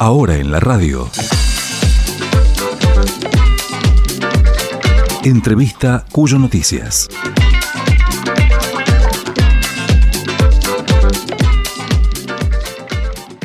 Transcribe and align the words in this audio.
Ahora 0.00 0.36
en 0.36 0.50
la 0.50 0.60
radio. 0.60 1.10
Entrevista 5.24 6.04
Cuyo 6.12 6.38
Noticias. 6.38 7.08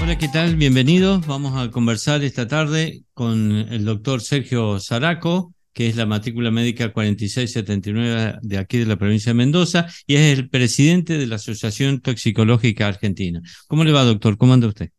Hola, 0.01 0.17
¿qué 0.17 0.27
tal? 0.27 0.55
Bienvenidos. 0.57 1.25
Vamos 1.25 1.57
a 1.57 1.71
conversar 1.71 2.23
esta 2.23 2.47
tarde 2.47 3.03
con 3.13 3.51
el 3.51 3.85
doctor 3.85 4.21
Sergio 4.21 4.79
Zaraco, 4.79 5.53
que 5.79 5.87
es 5.87 5.95
la 5.95 6.05
matrícula 6.05 6.51
médica 6.51 6.91
4679 6.91 8.39
de 8.41 8.57
aquí 8.57 8.79
de 8.79 8.85
la 8.85 8.97
provincia 8.97 9.29
de 9.29 9.35
Mendoza 9.35 9.87
y 10.05 10.15
es 10.15 10.37
el 10.37 10.49
presidente 10.49 11.17
de 11.17 11.25
la 11.25 11.35
Asociación 11.35 12.01
Toxicológica 12.01 12.85
Argentina. 12.85 13.41
¿Cómo 13.69 13.85
le 13.85 13.93
va, 13.93 14.03
doctor? 14.03 14.37
¿Cómo 14.37 14.51
anda 14.51 14.67
usted? 14.67 14.89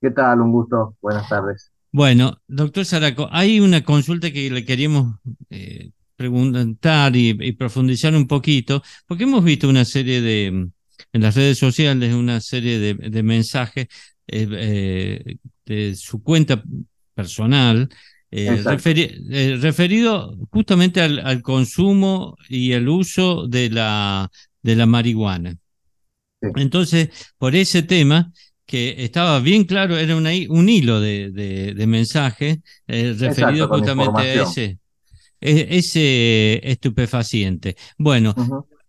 ¿Qué 0.00 0.10
tal? 0.10 0.40
Un 0.40 0.52
gusto. 0.52 0.96
Buenas 1.02 1.28
tardes. 1.28 1.70
Bueno, 1.92 2.40
doctor 2.48 2.86
Zaraco, 2.86 3.28
hay 3.30 3.60
una 3.60 3.84
consulta 3.84 4.32
que 4.32 4.50
le 4.50 4.64
queríamos 4.64 5.16
eh, 5.50 5.90
preguntar 6.16 7.14
y, 7.14 7.52
profundizar 7.52 8.14
un 8.14 8.26
poquito, 8.26 8.82
porque 9.06 9.24
hemos 9.24 9.44
visto 9.44 9.68
una 9.68 9.84
serie 9.84 10.22
de, 10.22 10.46
en 10.46 11.20
las 11.20 11.36
redes 11.36 11.58
sociales, 11.58 12.14
una 12.14 12.40
serie 12.40 12.78
de, 12.78 13.22
mensajes 13.22 13.86
eh, 14.26 14.48
eh, 14.50 15.36
de 15.66 15.94
su 15.94 16.22
cuenta 16.22 16.64
personal 17.14 17.90
eh, 18.30 19.56
referido 19.60 20.36
justamente 20.50 21.00
al, 21.00 21.42
consumo 21.42 22.36
y 22.48 22.72
el 22.72 22.88
uso 22.88 23.46
de 23.46 23.70
la, 23.70 24.30
de 24.62 24.76
la 24.76 24.86
marihuana. 24.86 25.56
Entonces, 26.40 27.10
por 27.38 27.54
ese 27.54 27.82
tema, 27.82 28.32
que 28.64 29.04
estaba 29.04 29.40
bien 29.40 29.64
claro, 29.64 29.96
era 29.96 30.16
un 30.16 30.68
hilo 30.68 31.00
de, 31.00 31.32
de, 31.32 31.86
mensaje 31.88 32.62
referido 32.86 33.68
justamente 33.68 34.20
a 34.20 34.42
ese, 34.42 34.78
e, 35.40 35.66
ese 35.76 36.60
estupefaciente. 36.70 37.76
Bueno, 37.98 38.34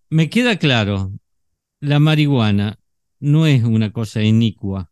me 0.09 0.29
queda 0.29 0.57
claro, 0.57 1.11
la 1.79 1.99
marihuana 1.99 2.77
no 3.19 3.47
es 3.47 3.63
una 3.63 3.91
cosa 3.91 4.21
inicua. 4.21 4.89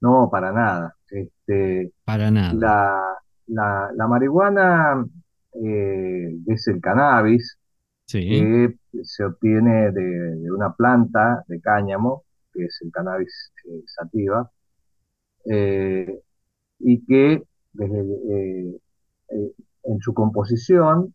No, 0.00 0.28
para 0.30 0.52
nada. 0.52 0.94
Este, 1.10 1.92
para 2.04 2.30
nada. 2.30 2.52
La, 2.54 3.02
la, 3.46 4.06
marihuana 4.08 5.06
eh, 5.52 6.36
es 6.46 6.68
el 6.68 6.80
cannabis 6.80 7.58
que 8.06 8.76
se 9.02 9.24
obtiene 9.24 9.90
de, 9.90 10.50
una 10.50 10.72
planta 10.74 11.44
de 11.48 11.60
cáñamo, 11.60 12.24
que 12.52 12.64
es 12.64 12.78
el 12.82 12.92
cannabis 12.92 13.52
eh, 13.64 13.82
sativa, 13.86 14.50
eh, 15.44 16.20
y 16.78 17.04
que 17.04 17.42
desde, 17.72 18.80
en 19.84 20.00
su 20.00 20.14
composición 20.14 21.14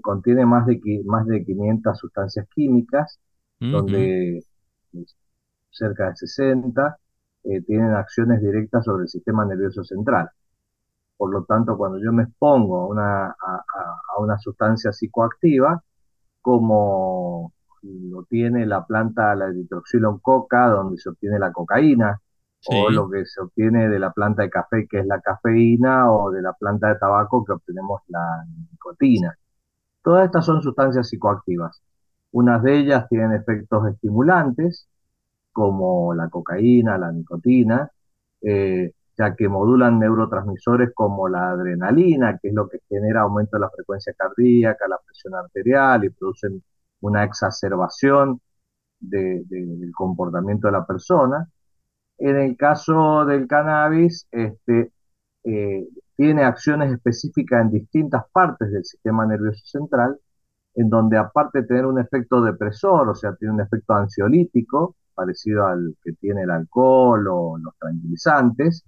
contiene 0.00 0.46
más 0.46 0.66
de, 0.66 0.80
más 1.04 1.26
de 1.26 1.44
500 1.44 1.98
sustancias 1.98 2.46
químicas, 2.54 3.18
donde 3.58 4.42
cerca 5.70 6.10
de 6.10 6.16
60 6.16 6.98
eh, 7.44 7.62
tienen 7.62 7.92
acciones 7.94 8.42
directas 8.42 8.84
sobre 8.84 9.04
el 9.04 9.08
sistema 9.08 9.44
nervioso 9.44 9.82
central. 9.84 10.28
Por 11.20 11.32
lo 11.32 11.44
tanto, 11.44 11.76
cuando 11.76 11.98
yo 11.98 12.14
me 12.14 12.22
expongo 12.22 12.80
a 12.80 12.86
una, 12.86 13.26
a, 13.26 14.20
una 14.20 14.38
sustancia 14.38 14.90
psicoactiva, 14.90 15.82
como 16.40 17.52
lo 17.82 18.22
tiene 18.22 18.64
la 18.64 18.86
planta, 18.86 19.34
la 19.34 19.52
coca, 20.22 20.68
donde 20.68 20.96
se 20.96 21.10
obtiene 21.10 21.38
la 21.38 21.52
cocaína, 21.52 22.18
o 22.68 22.88
lo 22.88 23.10
que 23.10 23.26
se 23.26 23.42
obtiene 23.42 23.90
de 23.90 23.98
la 23.98 24.12
planta 24.14 24.44
de 24.44 24.48
café, 24.48 24.86
que 24.88 25.00
es 25.00 25.06
la 25.06 25.20
cafeína, 25.20 26.10
o 26.10 26.30
de 26.30 26.40
la 26.40 26.54
planta 26.54 26.88
de 26.88 26.94
tabaco, 26.94 27.44
que 27.44 27.52
obtenemos 27.52 28.00
la 28.08 28.46
nicotina. 28.70 29.36
Todas 30.02 30.24
estas 30.24 30.46
son 30.46 30.62
sustancias 30.62 31.06
psicoactivas. 31.06 31.82
Unas 32.32 32.62
de 32.62 32.78
ellas 32.78 33.06
tienen 33.10 33.34
efectos 33.34 33.86
estimulantes, 33.88 34.88
como 35.52 36.14
la 36.14 36.30
cocaína, 36.30 36.96
la 36.96 37.12
nicotina, 37.12 37.90
eh, 38.40 38.94
ya 39.20 39.36
que 39.36 39.48
modulan 39.50 39.98
neurotransmisores 39.98 40.92
como 40.94 41.28
la 41.28 41.50
adrenalina, 41.50 42.38
que 42.40 42.48
es 42.48 42.54
lo 42.54 42.68
que 42.70 42.78
genera 42.88 43.20
aumento 43.20 43.58
de 43.58 43.60
la 43.60 43.70
frecuencia 43.70 44.14
cardíaca, 44.16 44.88
la 44.88 44.98
presión 45.04 45.34
arterial 45.34 46.04
y 46.04 46.08
producen 46.08 46.62
una 47.00 47.24
exacerbación 47.24 48.40
del 48.98 49.92
comportamiento 49.94 50.68
de 50.68 50.72
la 50.72 50.86
persona. 50.86 51.46
En 52.16 52.36
el 52.36 52.56
caso 52.56 53.26
del 53.26 53.46
cannabis, 53.46 54.26
este, 54.30 54.92
eh, 55.44 55.86
tiene 56.16 56.44
acciones 56.44 56.90
específicas 56.90 57.60
en 57.62 57.72
distintas 57.72 58.24
partes 58.32 58.70
del 58.72 58.84
sistema 58.86 59.26
nervioso 59.26 59.60
central, 59.66 60.18
en 60.74 60.88
donde 60.88 61.18
aparte 61.18 61.60
de 61.60 61.66
tener 61.66 61.84
un 61.84 61.98
efecto 62.00 62.40
depresor, 62.40 63.06
o 63.10 63.14
sea, 63.14 63.34
tiene 63.34 63.52
un 63.52 63.60
efecto 63.60 63.92
ansiolítico, 63.94 64.96
parecido 65.14 65.66
al 65.66 65.94
que 66.02 66.12
tiene 66.14 66.44
el 66.44 66.50
alcohol 66.50 67.28
o 67.28 67.58
los 67.58 67.76
tranquilizantes, 67.78 68.84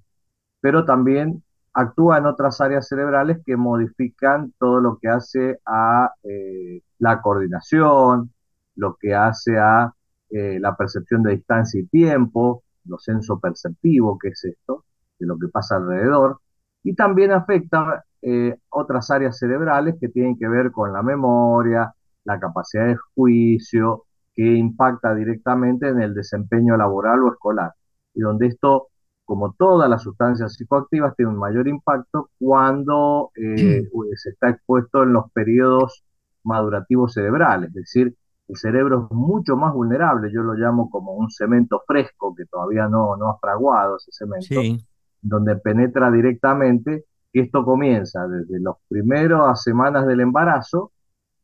pero 0.63 0.87
también 0.87 1.43
actúa 1.75 2.19
en 2.19 2.27
otras 2.27 2.61
áreas 2.61 2.89
cerebrales 2.89 3.41
que 3.45 3.57
modifican 3.57 4.55
todo 4.59 4.81
lo 4.81 4.99
que 4.99 5.09
hace 5.09 5.59
a 5.67 6.13
eh, 6.23 6.81
la 6.99 7.21
coordinación, 7.21 8.33
lo 8.77 8.97
que 8.99 9.15
hace 9.15 9.59
a 9.59 9.93
eh, 10.31 10.59
la 10.61 10.77
percepción 10.77 11.23
de 11.23 11.33
distancia 11.33 11.81
y 11.81 11.87
tiempo, 11.87 12.63
lo 12.85 12.99
senso 12.99 13.39
perceptivo, 13.41 14.19
que 14.19 14.29
es 14.29 14.45
esto, 14.45 14.85
de 15.19 15.27
lo 15.27 15.39
que 15.39 15.49
pasa 15.49 15.77
alrededor, 15.77 16.41
y 16.83 16.95
también 16.95 17.33
afecta 17.33 18.05
eh, 18.23 18.57
otras 18.71 19.11
áreas 19.11 19.39
cerebrales 19.39 19.97
que 20.01 20.09
tienen 20.09 20.39
que 20.39 20.49
ver 20.49 20.71
con 20.73 20.93
la 20.93 21.03
memoria, 21.03 21.93
la 22.25 22.39
capacidad 22.39 22.87
de 22.87 22.97
juicio, 23.15 24.05
que 24.35 24.55
impacta 24.55 25.15
directamente 25.15 25.89
en 25.89 26.01
el 26.01 26.15
desempeño 26.15 26.77
laboral 26.77 27.23
o 27.25 27.33
escolar, 27.33 27.73
y 28.15 28.21
donde 28.21 28.47
esto, 28.47 28.89
como 29.33 29.55
todas 29.55 29.89
las 29.89 30.03
sustancias 30.03 30.53
psicoactivas, 30.53 31.17
tiene 31.17 31.33
un 31.33 31.39
mayor 31.39 31.67
impacto 31.67 32.29
cuando 32.39 33.31
eh, 33.35 33.89
se 34.15 34.29
está 34.29 34.51
expuesto 34.51 35.05
en 35.05 35.15
los 35.15 35.33
periodos 35.33 36.05
madurativos 36.45 37.15
cerebrales, 37.15 37.71
es 37.71 37.75
decir, 37.75 38.15
el 38.49 38.57
cerebro 38.59 39.09
es 39.11 39.17
mucho 39.17 39.57
más 39.57 39.73
vulnerable, 39.73 40.31
yo 40.31 40.43
lo 40.43 40.53
llamo 40.53 40.91
como 40.91 41.15
un 41.15 41.31
cemento 41.31 41.83
fresco 41.87 42.35
que 42.35 42.45
todavía 42.45 42.89
no, 42.89 43.17
no 43.17 43.31
ha 43.31 43.39
fraguado 43.39 43.97
ese 43.97 44.13
cemento, 44.13 44.85
donde 45.23 45.57
penetra 45.57 46.11
directamente, 46.11 47.07
y 47.33 47.41
esto 47.41 47.65
comienza 47.65 48.29
desde 48.29 48.61
las 48.61 48.75
primeras 48.87 49.63
semanas 49.63 50.07
del 50.07 50.21
embarazo 50.21 50.93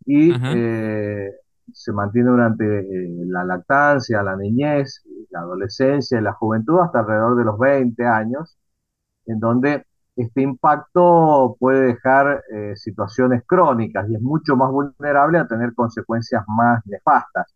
y 0.05 0.31
eh, 0.31 1.31
se 1.73 1.93
mantiene 1.93 2.31
durante 2.31 2.65
eh, 2.81 3.25
la 3.27 3.45
lactancia, 3.45 4.23
la 4.23 4.37
niñez, 4.37 5.05
la 5.31 5.41
adolescencia 5.41 6.19
y 6.19 6.23
la 6.23 6.33
juventud 6.33 6.81
hasta 6.81 7.01
alrededor 7.01 7.37
de 7.37 7.45
los 7.45 7.59
20 7.59 8.05
años, 8.07 8.59
en 9.27 9.41
donde 9.41 9.85
este 10.17 10.43
impacto 10.43 11.57
puede 11.61 11.87
dejar 11.95 12.43
eh, 12.53 12.75
situaciones 12.77 13.43
crónicas 13.47 14.09
y 14.11 14.17
es 14.17 14.23
mucho 14.23 14.57
más 14.57 14.71
vulnerable 14.71 15.39
a 15.39 15.47
tener 15.47 15.75
consecuencias 15.75 16.45
más 16.49 16.85
nefastas. 16.87 17.55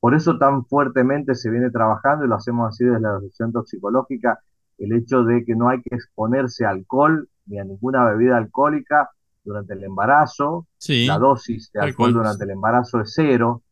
Por 0.00 0.14
eso 0.14 0.38
tan 0.38 0.64
fuertemente 0.66 1.34
se 1.34 1.50
viene 1.50 1.70
trabajando, 1.70 2.24
y 2.24 2.28
lo 2.28 2.36
hacemos 2.36 2.68
así 2.68 2.84
desde 2.84 3.00
la 3.00 3.16
Asociación 3.16 3.52
Toxicológica, 3.52 4.38
el 4.78 4.92
hecho 4.92 5.24
de 5.24 5.44
que 5.44 5.56
no 5.56 5.68
hay 5.68 5.82
que 5.82 5.94
exponerse 5.94 6.64
a 6.64 6.70
alcohol 6.70 7.28
ni 7.46 7.58
a 7.58 7.64
ninguna 7.64 8.04
bebida 8.04 8.36
alcohólica 8.36 9.10
durante 9.44 9.74
el 9.74 9.84
embarazo. 9.84 10.66
La 11.06 11.18
dosis 11.18 11.70
de 11.72 11.80
alcohol 11.80 12.12
durante 12.12 12.44
el 12.44 12.50
embarazo 12.50 13.00
es 13.00 13.12
cero, 13.14 13.62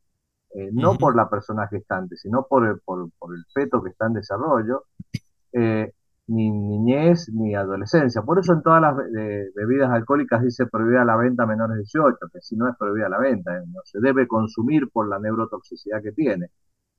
eh, 0.54 0.70
no 0.72 0.96
por 0.96 1.16
la 1.16 1.28
persona 1.28 1.66
gestante, 1.68 2.16
sino 2.16 2.46
por 2.48 2.66
el, 2.66 2.80
por, 2.84 3.08
el 3.34 3.44
feto 3.52 3.82
que 3.82 3.90
está 3.90 4.06
en 4.06 4.14
desarrollo. 4.14 4.84
Eh, 5.52 5.92
ni 6.28 6.50
niñez 6.50 7.28
ni 7.32 7.54
adolescencia. 7.54 8.22
Por 8.22 8.38
eso 8.38 8.52
en 8.52 8.62
todas 8.62 8.80
las 8.80 8.96
bebidas 9.54 9.90
alcohólicas 9.90 10.42
dice 10.42 10.66
prohibida 10.66 11.04
la 11.04 11.16
venta 11.16 11.44
a 11.44 11.46
menores 11.46 11.76
de 11.76 11.82
18, 11.82 12.16
que 12.32 12.40
si 12.40 12.56
no 12.56 12.68
es 12.68 12.76
prohibida 12.78 13.08
la 13.08 13.18
venta, 13.18 13.56
eh, 13.56 13.62
no 13.66 13.80
se 13.84 14.00
debe 14.00 14.26
consumir 14.26 14.88
por 14.90 15.08
la 15.08 15.18
neurotoxicidad 15.18 16.02
que 16.02 16.12
tiene. 16.12 16.48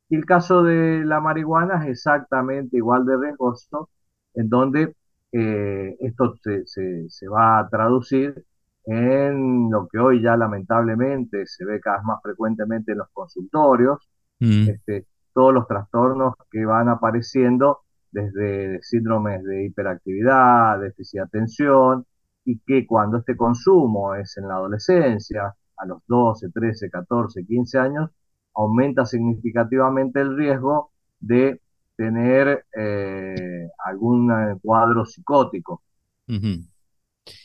Y 0.10 0.16
el 0.16 0.26
caso 0.26 0.64
de 0.64 1.04
la 1.06 1.22
marihuana 1.22 1.84
es 1.86 1.92
exactamente 1.92 2.78
igual 2.78 3.06
de 3.06 3.18
riesgoso, 3.18 3.90
en 4.36 4.50
donde 4.50 4.96
eh, 5.32 5.98
esto 6.02 6.36
se, 6.42 6.66
se, 7.10 7.28
va 7.28 7.60
a 7.60 7.70
traducir 7.70 8.46
en 8.86 9.70
lo 9.72 9.88
que 9.88 10.00
hoy 10.00 10.22
ya 10.22 10.36
lamentablemente 10.36 11.46
se 11.46 11.66
ve 11.66 11.80
cada 11.80 11.98
vez 11.98 12.06
más 12.06 12.22
frecuentemente 12.22 12.92
en 12.92 13.00
los 13.00 13.10
consultorios, 13.14 14.10
mm. 14.40 14.70
este, 14.70 15.08
todos 15.34 15.54
los 15.54 15.68
trastornos 15.68 16.36
que 16.52 16.66
van 16.66 16.90
apareciendo 16.90 17.80
desde 18.12 18.82
síndromes 18.84 19.44
de 19.44 19.66
hiperactividad, 19.66 20.80
déficit 20.80 21.20
de 21.20 21.26
atención, 21.26 22.06
y 22.46 22.60
que 22.60 22.86
cuando 22.86 23.18
este 23.18 23.36
consumo 23.36 24.16
es 24.16 24.38
en 24.38 24.48
la 24.48 24.56
adolescencia, 24.56 25.56
a 25.78 25.86
los 25.86 26.02
12, 26.08 26.50
13, 26.50 26.90
14, 26.90 27.46
15 27.46 27.80
años, 27.80 28.12
aumenta 28.56 29.06
significativamente 29.06 30.22
el 30.22 30.38
riesgo 30.38 30.92
de 31.20 31.62
tener 31.96 32.66
eh, 32.76 33.70
algún 33.86 34.32
eh, 34.32 34.58
cuadro 34.62 35.06
psicótico. 35.06 35.82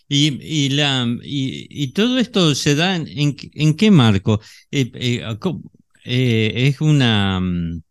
Y, 0.09 0.39
y, 0.41 0.71
la, 0.71 1.07
y, 1.23 1.93
todo 1.93 2.19
esto 2.19 2.55
se 2.55 2.75
da 2.75 2.97
en, 2.97 3.37
en, 3.53 3.77
qué 3.77 3.91
marco? 3.91 4.41
Eh, 4.71 4.91
es 6.05 6.81
una... 6.81 7.41
Mm, 7.41 7.83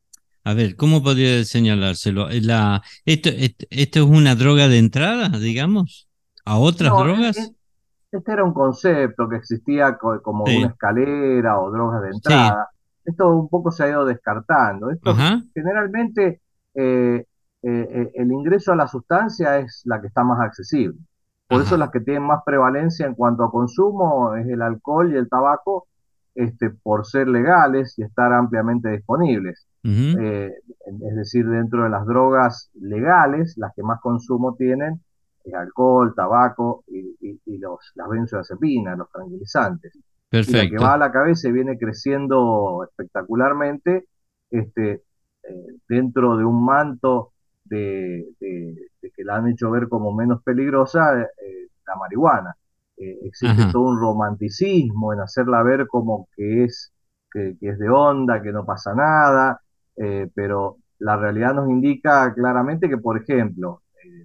a 0.43 0.53
ver, 0.53 0.75
¿cómo 0.77 1.03
podría 1.03 1.43
señalárselo? 1.43 2.29
La, 2.41 2.81
esto, 3.05 3.29
¿Esto 3.69 3.99
es 3.99 4.05
una 4.05 4.33
droga 4.33 4.67
de 4.67 4.79
entrada, 4.79 5.29
digamos? 5.37 6.07
¿A 6.45 6.57
otras 6.57 6.91
drogas? 6.93 7.51
este 8.09 8.31
era 8.31 8.43
un 8.43 8.53
concepto 8.53 9.27
que 9.27 9.35
existía 9.35 9.97
como 9.97 10.45
una 10.45 10.67
escalera 10.67 11.59
o 11.59 11.69
drogas 11.69 12.01
de 12.01 12.09
entrada. 12.09 12.69
Esto 13.03 13.29
un 13.29 13.49
poco 13.49 13.71
se 13.71 13.83
ha 13.83 13.89
ido 13.89 14.05
descartando. 14.05 14.89
Esto 14.89 15.15
generalmente 15.53 16.41
eh, 16.73 17.25
eh, 17.61 18.11
el 18.15 18.31
ingreso 18.31 18.71
a 18.71 18.75
la 18.75 18.87
sustancia 18.87 19.59
es 19.59 19.81
la 19.85 19.99
que 19.99 20.07
está 20.07 20.23
más 20.23 20.39
accesible. 20.39 20.97
Por 21.47 21.61
eso 21.61 21.77
las 21.77 21.91
que 21.91 22.01
tienen 22.01 22.23
más 22.23 22.43
prevalencia 22.45 23.05
en 23.05 23.15
cuanto 23.15 23.43
a 23.43 23.51
consumo 23.51 24.35
es 24.35 24.47
el 24.47 24.61
alcohol 24.61 25.13
y 25.13 25.17
el 25.17 25.29
tabaco, 25.29 25.87
este, 26.35 26.69
por 26.69 27.05
ser 27.05 27.27
legales 27.27 27.97
y 27.97 28.03
estar 28.03 28.33
ampliamente 28.33 28.89
disponibles. 28.89 29.65
Eh, 29.83 30.51
es 30.85 31.15
decir, 31.15 31.47
dentro 31.47 31.83
de 31.83 31.89
las 31.89 32.05
drogas 32.05 32.69
legales, 32.73 33.53
las 33.57 33.73
que 33.73 33.83
más 33.83 34.01
consumo 34.01 34.55
tienen 34.55 34.99
es 35.45 35.53
alcohol, 35.53 36.13
tabaco 36.13 36.83
y, 36.87 37.57
los, 37.57 37.79
las 37.95 38.09
benzodiazepinas, 38.09 38.97
los 38.97 39.09
tranquilizantes. 39.09 39.97
Perfecto. 40.29 40.57
Y 40.57 40.63
la 40.63 40.69
que 40.69 40.83
va 40.83 40.93
a 40.95 40.97
la 40.97 41.11
cabeza 41.11 41.47
y 41.47 41.53
viene 41.53 41.77
creciendo 41.77 42.83
espectacularmente 42.83 44.07
este, 44.51 44.91
eh, 45.43 45.65
dentro 45.87 46.35
de 46.35 46.43
un 46.43 46.65
manto 46.65 47.31
de, 47.63 48.27
la 49.27 49.35
han 49.35 49.47
hecho 49.49 49.69
ver 49.69 49.89
como 49.89 50.13
menos 50.13 50.41
peligrosa, 50.41 51.21
eh, 51.21 51.67
la 51.85 51.95
marihuana. 51.95 52.55
Eh, 52.95 53.19
existe 53.23 53.71
todo 53.71 53.83
un 53.83 53.99
romanticismo 53.99 55.13
en 55.13 55.19
hacerla 55.19 55.61
ver 55.63 55.87
como 55.87 56.27
que 56.35 56.63
es, 56.63 56.91
que, 57.31 57.55
es 57.61 57.77
de 57.77 57.89
onda, 57.89 58.41
que 58.41 58.51
no 58.51 58.65
pasa 58.65 58.95
nada, 58.95 59.61
pero 60.33 60.77
la 60.99 61.17
realidad 61.17 61.53
nos 61.53 61.69
indica 61.69 62.33
claramente 62.33 62.87
que, 62.87 62.97
por 62.97 63.21
ejemplo, 63.21 63.81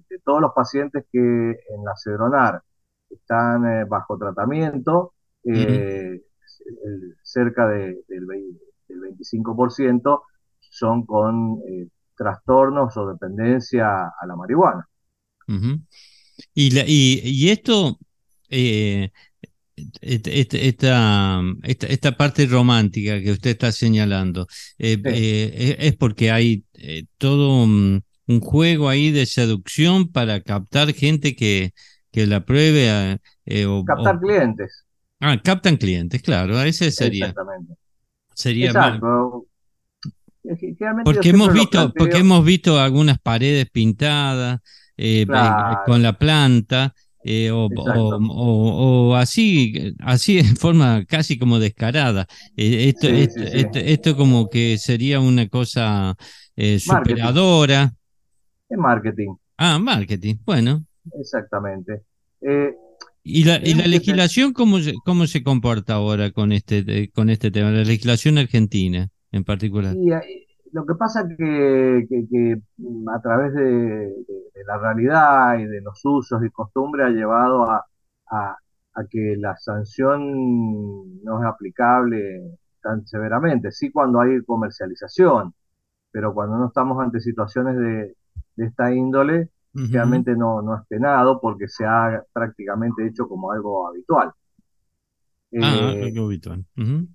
de 0.09 0.19
todos 0.23 0.39
los 0.39 0.53
pacientes 0.53 1.05
que 1.11 1.19
en 1.19 1.83
la 1.83 1.93
Cedronar 1.95 2.61
están 3.09 3.87
bajo 3.89 4.17
tratamiento, 4.17 5.13
cerca 7.23 7.67
del, 7.67 8.03
del 8.07 8.27
25% 9.01 10.21
son 10.73 11.05
con 11.05 11.59
eh, 11.67 11.87
trastornos 12.15 12.97
o 12.97 13.07
dependencia 13.07 14.07
a 14.07 14.25
la 14.25 14.35
marihuana. 14.35 14.87
Y, 16.53 16.79
y, 16.85 17.49
esto, 17.49 17.99
eh, 18.49 19.09
esta, 20.01 21.41
esta, 21.63 22.17
parte 22.17 22.45
romántica 22.45 23.19
que 23.21 23.31
usted 23.31 23.51
está 23.51 23.71
señalando, 23.71 24.47
eh, 24.77 25.75
es 25.79 25.95
porque 25.95 26.31
hay 26.31 26.63
todo 27.17 27.63
un, 27.63 28.03
juego 28.41 28.89
ahí 28.89 29.11
de 29.11 29.25
seducción 29.25 30.11
para 30.11 30.41
captar 30.41 30.93
gente 30.93 31.35
que, 31.35 31.73
que 32.11 32.25
la 32.25 32.45
pruebe. 32.45 33.19
o, 33.67 33.83
captar 33.85 34.19
clientes. 34.19 34.85
Ah, 35.19 35.39
captan 35.41 35.77
clientes, 35.77 36.21
claro, 36.21 36.61
ese 36.61 36.91
sería. 36.91 37.27
Exactamente. 37.27 37.75
Sería 38.33 38.67
Exacto. 38.67 39.47
Porque 41.05 41.29
hemos 41.29 41.53
visto, 41.53 41.93
porque 41.95 42.17
hemos 42.17 42.43
visto 42.43 42.79
algunas 42.79 43.17
paredes 43.19 43.69
pintadas 43.71 44.59
eh, 45.03 45.25
eh, 45.27 45.75
con 45.85 46.01
la 46.01 46.17
planta. 46.17 46.93
Eh, 47.25 47.49
o, 47.53 49.15
así, 49.15 49.95
así 49.99 50.39
en 50.39 50.57
forma 50.57 51.05
casi 51.05 51.37
como 51.37 51.59
descarada. 51.59 52.27
esto, 52.55 53.07
esto, 53.07 54.17
como 54.17 54.49
que 54.49 54.77
sería 54.77 55.19
una 55.19 55.47
cosa 55.47 56.15
superadora. 56.55 57.93
Es 58.69 58.77
marketing. 58.77 59.35
Ah, 59.57 59.79
marketing, 59.79 60.35
bueno. 60.45 60.85
Exactamente. 61.19 62.03
¿Y 63.23 63.45
la, 63.45 63.55
y 63.63 63.73
la 63.73 63.87
legislación 63.87 64.51
cómo, 64.51 64.77
cómo 65.05 65.27
se 65.27 65.43
comporta 65.43 65.93
ahora 65.93 66.31
con 66.31 66.51
este, 66.51 67.09
con 67.11 67.29
este 67.29 67.51
tema? 67.51 67.71
La 67.71 67.83
legislación 67.83 68.37
argentina 68.37 69.09
en 69.31 69.43
particular. 69.43 69.95
Eh, 69.95 70.45
lo 70.73 70.85
que 70.85 70.95
pasa 70.95 71.27
que, 71.27 72.05
que, 72.09 72.61
mm, 72.77 73.09
a 73.09 73.21
través 73.21 73.53
de, 73.53 74.11
la 74.65 74.77
realidad 74.77 75.57
y 75.59 75.65
de 75.65 75.81
los 75.81 75.99
usos 76.03 76.43
y 76.43 76.49
costumbres 76.49 77.07
ha 77.07 77.09
llevado 77.09 77.69
a, 77.69 77.85
a, 78.31 78.57
que 79.09 79.35
la 79.37 79.55
sanción 79.57 81.21
no 81.23 81.39
es 81.39 81.45
aplicable 81.45 82.57
tan 82.81 83.05
severamente. 83.05 83.71
Sí 83.71 83.91
cuando 83.91 84.21
hay 84.21 84.41
comercialización, 84.43 85.53
pero 86.11 86.33
cuando 86.33 86.57
no 86.57 86.67
estamos 86.67 86.99
ante 86.99 87.19
situaciones 87.19 87.77
de, 87.77 88.15
de 88.55 88.65
esta 88.65 88.93
índole, 88.93 89.49
realmente 89.73 90.35
no, 90.35 90.61
no 90.61 90.75
es 90.77 90.87
penado 90.87 91.41
porque 91.41 91.67
se 91.67 91.85
ha 91.85 92.23
prácticamente 92.31 93.05
hecho 93.05 93.27
como 93.27 93.51
algo 93.51 93.87
habitual. 93.87 94.31
Ah, 95.61 95.93
eh, 95.93 96.13
habitual. 96.17 96.65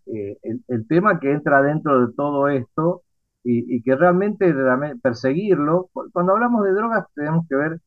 Eh, 0.07 0.39
el, 0.69 0.87
tema 0.87 1.19
que 1.19 1.33
entra 1.33 1.61
dentro 1.63 2.07
de 2.07 2.13
todo 2.15 2.49
esto 2.49 3.03
y, 3.45 3.83
que 3.83 3.97
realmente, 3.97 4.55
perseguirlo, 5.03 5.89
cuando 6.13 6.33
hablamos 6.33 6.65
de 6.65 6.73
drogas 6.73 7.07
tenemos 7.15 7.47
que 7.49 7.57
ver 7.57 7.81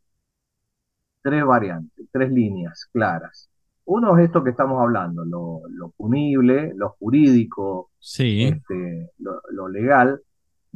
tres 1.22 1.46
variantes, 1.46 2.08
tres 2.12 2.32
líneas 2.32 2.88
claras. 2.92 3.50
Uno 3.86 4.18
es 4.18 4.26
esto 4.26 4.44
que 4.44 4.52
estamos 4.52 4.82
hablando, 4.82 5.26
lo, 5.26 5.90
punible, 5.98 6.74
lo 6.76 6.92
jurídico, 6.92 7.92
este, 8.00 9.12
lo, 9.20 9.68
legal, 9.68 10.22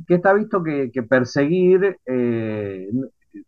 que 0.07 0.15
está 0.15 0.33
visto 0.33 0.61
que, 0.61 0.91
perseguir 1.07 1.97
eh, 2.05 2.89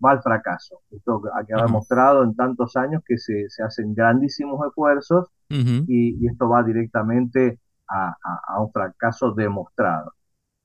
va 0.04 0.12
al 0.12 0.22
fracaso. 0.22 0.82
Esto 0.92 1.22
que 1.22 1.54
ha 1.54 1.64
demostrado 1.64 2.24
en 2.24 2.36
tantos 2.36 2.76
años 2.76 3.04
que 3.06 3.18
se, 3.18 3.48
hacen 3.64 3.94
grandísimos 3.94 4.66
esfuerzos 4.68 5.28
y, 5.50 6.26
esto 6.28 6.50
va 6.50 6.64
directamente 6.64 7.60
a, 7.88 8.62
un 8.62 8.72
fracaso 8.72 9.32
demostrado. 9.32 10.14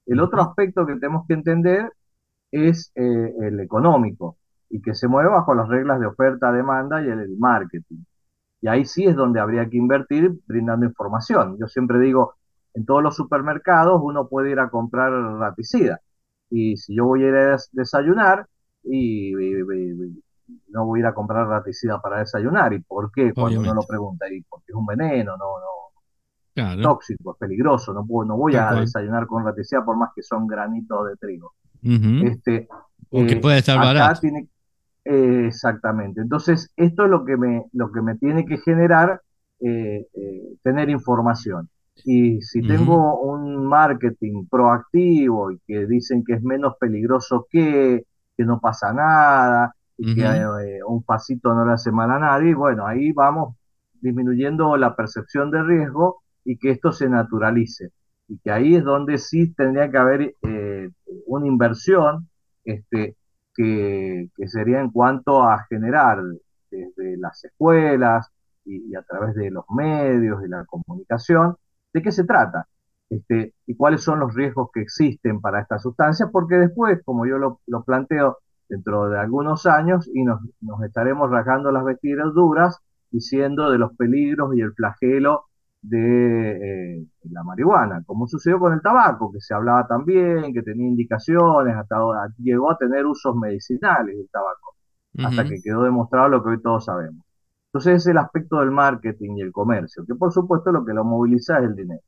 El 0.07 0.21
otro 0.21 0.43
aspecto 0.43 0.87
que 0.87 0.95
tenemos 0.95 1.27
que 1.27 1.35
entender 1.35 1.93
es 2.51 2.93
eh, 2.95 3.35
el 3.41 3.61
económico 3.61 4.37
y 4.69 4.81
que 4.81 4.95
se 4.95 5.09
mueve 5.09 5.31
bajo 5.31 5.55
las 5.55 5.69
reglas 5.69 6.01
de 6.01 6.07
oferta-demanda 6.07 7.03
y 7.03 7.09
el 7.09 7.37
marketing. 7.39 8.05
Y 8.61 8.69
ahí 8.69 8.85
sí 8.85 9.05
es 9.05 9.17
donde 9.17 9.41
habría 9.41 9.69
que 9.69 9.77
invertir 9.77 10.33
brindando 10.47 10.87
información. 10.87 11.57
Yo 11.59 11.67
siempre 11.67 11.99
digo, 11.99 12.35
en 12.75 12.85
todos 12.87 13.03
los 13.03 13.17
supermercados 13.17 14.01
uno 14.03 14.29
puede 14.29 14.51
ir 14.51 14.61
a 14.61 14.71
comprar 14.71 15.13
raticida. 15.13 16.01
Y 16.49 16.77
si 16.77 16.95
yo 16.95 17.07
voy 17.07 17.25
a 17.25 17.29
ir 17.29 17.35
a 17.35 17.57
desayunar, 17.73 18.47
y, 18.85 19.33
no 20.69 20.87
voy 20.87 21.01
a 21.01 21.03
ir 21.03 21.07
a 21.07 21.15
comprar 21.15 21.47
raticida 21.47 22.01
para 22.01 22.21
desayunar. 22.21 22.73
¿Y 22.73 22.81
por 22.81 23.11
qué? 23.13 23.33
Cuando 23.35 23.61
uno 23.61 23.75
lo 23.75 23.83
pregunta, 23.83 24.27
¿y 24.31 24.43
porque 24.43 24.67
es 24.69 24.75
un 24.75 24.87
veneno? 24.87 25.37
No, 25.37 25.59
no. 25.59 25.72
Tóxico, 26.55 27.33
es 27.33 27.39
peligroso. 27.39 27.93
No, 27.93 28.07
puedo, 28.07 28.29
no 28.29 28.37
voy 28.37 28.57
a 28.57 28.73
desayunar 28.73 29.27
con 29.27 29.45
raticida 29.45 29.85
por 29.85 29.97
más 29.97 30.11
que 30.15 30.23
son 30.23 30.47
granitos 30.47 31.09
de 31.09 31.17
trigo. 31.17 31.53
este, 31.83 32.69
o 33.11 33.27
que 33.27 33.35
eh, 33.35 33.41
puede 33.41 33.59
estar 33.59 33.79
barato. 33.79 34.21
exactamente. 35.05 36.21
Entonces, 36.21 36.73
esto 36.77 37.05
es 37.05 37.11
lo 37.11 37.25
que 37.25 37.37
me, 37.37 37.65
lo 37.73 37.91
que 37.91 38.03
me 38.03 38.17
tiene 38.17 38.45
que 38.45 38.59
generar 38.59 39.21
eh, 39.61 40.07
eh, 40.15 40.57
tener 40.63 40.91
información. 40.91 41.69
Y 42.05 42.41
si 42.41 42.67
tengo 42.67 43.21
un 43.21 43.67
marketing 43.67 44.47
proactivo 44.47 45.53
y 45.53 45.61
que 45.67 45.87
dicen 45.87 46.25
que 46.25 46.35
es 46.35 46.43
menos 46.43 46.75
peligroso 46.81 47.47
que, 47.49 48.07
que 48.37 48.45
no 48.45 48.59
pasa 48.61 48.93
nada, 48.93 49.75
y 49.97 50.15
que 50.15 50.23
eh, 50.23 50.81
un 50.85 51.03
pasito 51.05 51.55
no 51.55 51.65
le 51.65 51.75
hace 51.75 51.93
mal 51.93 52.11
a 52.11 52.19
nadie, 52.19 52.55
bueno, 52.55 52.87
ahí 52.87 53.13
vamos 53.13 53.55
disminuyendo 54.01 54.77
la 54.77 54.97
percepción 54.97 55.51
de 55.53 55.63
riesgo 55.63 56.22
y 56.45 56.59
que 56.59 56.71
esto 56.71 56.93
se 56.93 57.09
naturalice. 57.09 57.91
Y 58.29 58.39
que 58.39 58.51
ahí 58.51 58.77
es 58.77 58.85
donde 58.85 59.19
sí 59.19 59.53
tendría 59.55 59.91
que 59.91 59.99
haber 59.99 60.35
eh, 60.43 60.91
una 61.27 61.47
inversión 61.47 62.29
este, 62.65 63.17
que, 63.55 64.29
sería 64.47 64.81
en 64.81 64.91
cuanto 64.91 65.43
a 65.43 65.65
generar 65.69 66.19
desde 66.71 67.17
las 67.19 67.45
escuelas 67.45 68.31
y, 68.65 68.95
a 68.95 69.03
través 69.03 69.35
de 69.35 69.51
los 69.51 69.65
medios 69.71 70.45
y 70.45 70.49
la 70.49 70.65
comunicación, 70.65 71.57
de 71.93 72.03
qué 72.03 72.13
se 72.13 72.25
trata. 72.25 72.67
Este, 73.11 73.55
y 73.67 73.77
cuáles 73.77 74.03
son 74.03 74.21
los 74.21 74.35
riesgos 74.35 74.71
que 74.73 74.81
existen 74.81 75.41
para 75.41 75.61
estas 75.61 75.83
sustancias, 75.83 76.31
porque 76.33 76.55
después, 76.55 77.01
como 77.05 77.27
yo 77.27 77.37
lo, 77.39 77.85
planteo, 77.85 78.39
dentro 78.69 79.11
de 79.11 79.19
algunos 79.19 79.67
años 79.67 80.09
y 80.15 80.25
nos, 80.25 80.41
estaremos 80.87 81.31
rasgando 81.31 81.71
las 81.73 81.85
vestiduras 81.85 82.79
diciendo 83.11 83.71
de 83.71 83.77
los 83.77 83.95
peligros 83.97 84.57
y 84.57 84.63
el 84.63 84.73
flagelo 84.73 85.45
de 85.83 86.99
eh, 87.01 87.07
la 87.31 87.43
marihuana, 87.43 88.03
como 88.07 88.29
sucedió 88.29 88.61
con 88.61 88.73
el 88.73 88.81
tabaco, 88.81 89.33
que 89.33 89.41
se 89.41 89.53
hablaba 89.53 89.87
también, 89.87 90.55
que 90.55 90.63
tenía 90.63 90.87
indicaciones, 90.87 91.77
hasta 91.77 91.97
llegó 92.39 92.71
a 92.71 92.79
tener 92.79 93.05
usos 93.05 93.35
medicinales 93.37 94.17
el 94.17 94.29
tabaco, 94.31 94.77
hasta 95.19 95.45
que 95.45 95.61
quedó 95.61 95.83
demostrado 95.83 96.29
lo 96.29 96.43
que 96.43 96.51
hoy 96.51 96.63
todos 96.63 96.85
sabemos. 96.85 97.25
Entonces 97.67 98.03
es 98.03 98.07
el 98.07 98.19
aspecto 98.19 98.61
del 98.61 98.71
marketing 98.71 99.39
y 99.39 99.41
el 99.41 99.51
comercio, 99.51 100.05
que 100.07 100.15
por 100.15 100.33
supuesto 100.33 100.71
lo 100.71 100.85
que 100.85 100.93
lo 100.93 101.05
moviliza 101.05 101.59
es 101.59 101.65
el 101.65 101.75
dinero. 101.75 102.03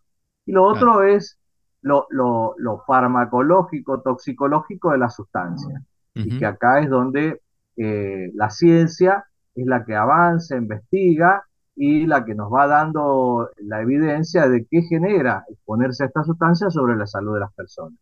Y 0.47 0.53
lo 0.53 0.65
otro 0.65 1.03
es 1.03 1.39
lo, 1.83 2.07
lo, 2.11 2.83
farmacológico, 2.87 4.03
toxicológico 4.03 4.93
de 4.93 4.99
la 4.99 5.11
sustancia. 5.11 5.83
Y 6.15 6.39
que 6.39 6.47
acá 6.47 6.81
es 6.81 6.89
donde 6.89 7.41
eh, 7.77 8.31
la 8.35 8.51
ciencia 8.51 9.25
es 9.55 9.67
la 9.67 9.85
que 9.85 9.97
avanza, 9.97 10.57
investiga 10.57 11.45
y 11.77 12.07
la 12.07 12.25
que 12.25 12.35
nos 12.35 12.53
va 12.53 12.67
dando 12.67 13.51
la 13.59 13.83
evidencia 13.83 14.49
de 14.49 14.67
qué 14.71 14.83
genera 14.83 15.45
exponerse 15.49 16.05
a 16.05 16.07
esta 16.07 16.23
sustancia 16.25 16.71
sobre 16.71 16.97
la 16.97 17.07
salud 17.07 17.35
de 17.35 17.41
las 17.41 17.53
personas. 17.55 17.99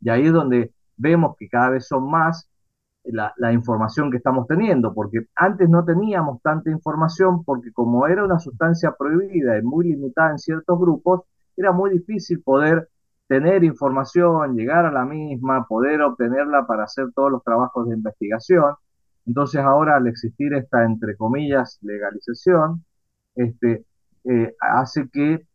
Y 0.00 0.10
ahí 0.10 0.26
es 0.26 0.32
donde 0.32 0.72
vemos 0.96 1.36
que 1.38 1.48
cada 1.48 1.70
vez 1.70 1.86
son 1.86 2.10
más 2.10 2.48
la, 3.04 3.32
la, 3.36 3.52
información 3.52 4.10
que 4.10 4.18
estamos 4.18 4.46
teniendo, 4.46 4.94
porque 4.94 5.26
antes 5.34 5.68
no 5.68 5.84
teníamos 5.84 6.40
tanta 6.42 6.70
información 6.70 7.44
porque 7.44 7.72
como 7.72 8.06
era 8.06 8.24
una 8.24 8.38
sustancia 8.38 8.94
prohibida 8.96 9.58
y 9.58 9.62
muy 9.62 9.86
limitada 9.88 10.30
en 10.32 10.38
ciertos 10.38 10.78
grupos, 10.78 11.22
era 11.56 11.72
muy 11.72 11.90
difícil 11.90 12.42
poder 12.42 12.88
tener 13.28 13.64
información, 13.64 14.56
llegar 14.56 14.84
a 14.84 14.92
la 14.92 15.04
misma, 15.04 15.66
poder 15.66 16.02
obtenerla 16.02 16.66
para 16.66 16.84
hacer 16.84 17.06
todos 17.14 17.30
los 17.30 17.42
trabajos 17.42 17.88
de 17.88 17.94
investigación. 17.94 18.74
Entonces 19.26 19.60
ahora 19.62 19.96
al 19.96 20.06
existir 20.06 20.52
esta, 20.54 20.84
entre 20.84 21.16
comillas, 21.16 21.78
legalización, 21.82 22.84
este, 23.34 23.84
eh, 24.24 24.54
hace 24.60 25.08
que 25.12 25.46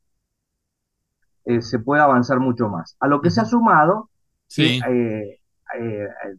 eh, 1.46 1.62
se 1.62 1.80
pueda 1.80 2.04
avanzar 2.04 2.40
mucho 2.40 2.68
más. 2.70 2.96
A 3.00 3.08
lo 3.08 3.22
que 3.22 3.30
se 3.30 3.42
ha 3.42 3.46
sumado, 3.46 4.10
eh, 4.58 5.40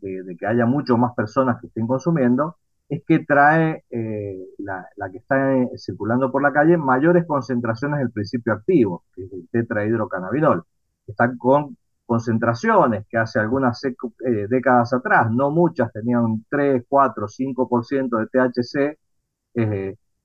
de, 0.00 0.36
que 0.38 0.46
haya 0.46 0.66
mucho 0.66 0.96
más 0.96 1.14
personas 1.14 1.60
que 1.60 1.68
estén 1.68 1.86
consumiendo, 1.86 2.56
es 2.88 3.02
que 3.06 3.20
trae 3.20 3.84
la, 4.58 4.86
la, 4.96 5.10
que 5.10 5.18
está 5.18 5.54
circulando 5.76 6.32
por 6.32 6.42
la 6.42 6.52
calle 6.52 6.78
mayores 6.78 7.26
concentraciones 7.26 7.98
del 7.98 8.10
principio 8.10 8.54
activo, 8.54 9.04
que 9.14 9.24
es 9.24 9.32
el 9.32 9.48
tetrahidrocannabinol. 9.50 10.64
Están 11.06 11.36
con 11.36 11.76
concentraciones 12.06 13.06
que 13.08 13.18
hace 13.18 13.38
algunas 13.38 13.80
décadas 14.48 14.94
atrás, 14.94 15.30
no 15.30 15.50
muchas, 15.50 15.92
tenían 15.92 16.46
3, 16.48 16.84
4, 16.88 17.26
5% 17.28 18.18
de 18.18 18.26
THC, 18.26 18.98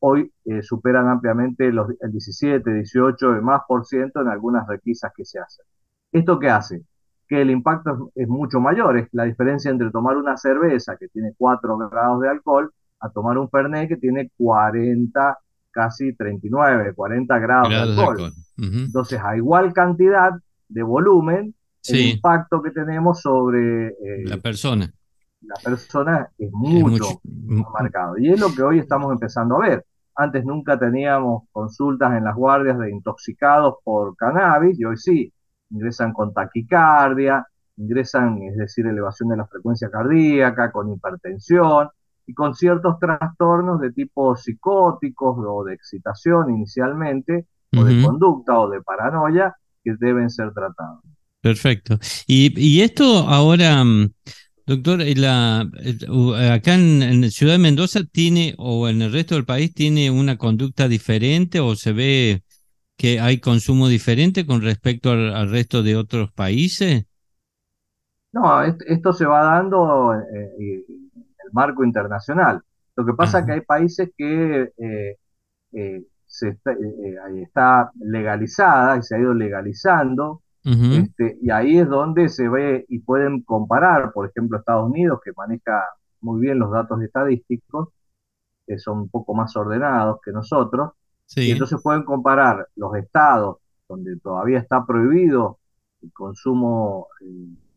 hoy 0.05 0.29
eh, 0.43 0.61
superan 0.61 1.07
ampliamente 1.07 1.71
los, 1.71 1.89
el 2.01 2.11
17, 2.11 2.73
18 2.73 3.37
y 3.37 3.41
más 3.41 3.61
por 3.65 3.85
ciento 3.85 4.19
en 4.19 4.27
algunas 4.27 4.67
requisas 4.67 5.13
que 5.15 5.23
se 5.23 5.39
hacen. 5.39 5.65
¿Esto 6.11 6.39
qué 6.39 6.49
hace? 6.49 6.83
Que 7.25 7.41
el 7.41 7.49
impacto 7.49 8.11
es, 8.13 8.27
mucho 8.27 8.59
mayor, 8.59 8.97
es 8.97 9.07
la 9.13 9.23
diferencia 9.23 9.71
entre 9.71 9.91
tomar 9.91 10.17
una 10.17 10.35
cerveza 10.35 10.97
que 10.97 11.07
tiene 11.07 11.31
4 11.37 11.77
grados 11.89 12.19
de 12.19 12.29
alcohol 12.29 12.69
a 12.99 13.09
tomar 13.11 13.37
un 13.37 13.49
Fernet 13.49 13.87
que 13.87 13.95
tiene 13.95 14.29
40, 14.37 15.37
casi 15.71 16.13
39, 16.13 16.93
40 16.93 17.39
grados, 17.39 17.69
de 17.69 17.75
alcohol. 17.75 18.33
Entonces, 18.57 19.21
a 19.23 19.37
igual 19.37 19.71
cantidad 19.71 20.31
de 20.67 20.83
volumen, 20.83 21.55
el 21.87 21.99
impacto 22.01 22.61
que 22.61 22.71
tenemos 22.71 23.21
sobre 23.21 23.87
eh, 23.87 24.25
la 24.25 24.37
persona. 24.37 24.93
La 25.41 25.55
persona 25.63 26.29
es 26.37 26.49
mucho, 26.51 27.21
más 27.23 27.67
marcado. 27.73 28.17
Y 28.17 28.29
es 28.29 28.39
lo 28.39 28.53
que 28.53 28.61
hoy 28.61 28.79
estamos 28.79 29.11
empezando 29.11 29.57
a 29.57 29.67
ver. 29.67 29.85
Antes 30.15 30.45
nunca 30.45 30.77
teníamos 30.77 31.43
consultas 31.51 32.15
en 32.17 32.23
las 32.23 32.35
guardias 32.35 32.77
de 32.77 32.91
intoxicados 32.91 33.75
por 33.83 34.15
cannabis 34.15 34.79
y 34.79 34.85
hoy 34.85 34.97
sí, 34.97 35.33
ingresan 35.69 36.13
con 36.13 36.33
taquicardia, 36.33 37.45
ingresan, 37.77 38.41
es 38.43 38.57
decir, 38.57 38.85
elevación 38.85 39.29
de 39.29 39.37
la 39.37 39.47
frecuencia 39.47 39.89
cardíaca, 39.89 40.71
con 40.71 40.93
hipertensión 40.93 41.89
y 42.25 42.33
con 42.33 42.53
ciertos 42.53 42.99
trastornos 42.99 43.81
de 43.81 43.91
tipo 43.91 44.35
psicóticos 44.35 45.37
o 45.39 45.63
de 45.63 45.73
excitación 45.73 46.51
inicialmente, 46.51 47.47
o 47.75 47.83
de 47.83 48.03
conducta 48.03 48.59
o 48.59 48.69
de 48.69 48.81
paranoia, 48.81 49.55
que 49.83 49.95
deben 49.99 50.29
ser 50.29 50.53
tratados. 50.53 51.01
Perfecto. 51.41 51.97
Y, 52.27 52.53
y 52.55 52.81
esto 52.81 53.03
ahora, 53.03 53.83
mm, 53.83 54.13
Doctor, 54.65 55.03
la, 55.17 55.61
acá 56.53 56.75
en, 56.75 57.29
Ciudad 57.31 57.53
de 57.53 57.59
Mendoza 57.59 57.99
tiene, 58.09 58.55
o 58.57 58.87
en 58.87 59.01
el 59.01 59.11
resto 59.11 59.35
del 59.35 59.45
país, 59.45 59.73
tiene 59.73 60.09
una 60.09 60.37
conducta 60.37 60.87
diferente 60.87 61.59
o 61.59 61.75
se 61.75 61.91
ve 61.91 62.43
que 62.97 63.19
hay 63.19 63.39
consumo 63.39 63.87
diferente 63.87 64.45
con 64.45 64.61
respecto 64.61 65.11
al, 65.11 65.49
resto 65.49 65.83
de 65.83 65.95
otros 65.97 66.31
países? 66.31 67.05
No, 68.31 68.63
esto 68.63 69.13
se 69.13 69.25
va 69.25 69.43
dando 69.43 70.13
eh, 70.13 70.53
en 70.57 70.83
el 71.09 71.51
marco 71.51 71.83
internacional. 71.83 72.61
Lo 72.95 73.05
que 73.05 73.13
pasa 73.13 73.39
es 73.39 73.45
que 73.45 73.51
hay 73.51 73.61
países 73.61 74.11
que 74.17 74.71
eh, 74.77 75.17
eh, 75.73 76.03
se 76.25 76.49
está, 76.49 76.75
está 77.41 77.91
legalizada 77.99 78.97
y 78.97 79.03
se 79.03 79.15
ha 79.15 79.19
ido 79.19 79.33
legalizando 79.33 80.42
este, 80.65 81.37
y 81.41 81.49
ahí 81.51 81.77
es 81.77 81.89
donde 81.89 82.29
se 82.29 82.47
ve 82.47 82.85
y 82.87 82.99
pueden 82.99 83.41
comparar, 83.41 84.13
por 84.13 84.29
ejemplo, 84.29 84.57
Estados 84.57 84.89
Unidos, 84.89 85.19
que 85.23 85.31
maneja 85.35 85.83
muy 86.21 86.39
bien 86.39 86.57
los 86.57 86.71
datos 86.71 87.01
estadísticos, 87.01 87.89
que 88.65 88.79
son 88.79 88.99
un 88.99 89.09
poco 89.09 89.33
más 89.33 89.55
ordenados 89.57 90.19
que 90.23 90.31
nosotros, 90.31 90.91
y 91.35 91.51
entonces 91.51 91.81
pueden 91.81 92.03
comparar 92.03 92.67
los 92.75 92.95
estados 92.95 93.57
donde 93.89 94.17
todavía 94.19 94.59
está 94.59 94.85
prohibido 94.85 95.59
el 96.01 96.11
consumo 96.13 97.07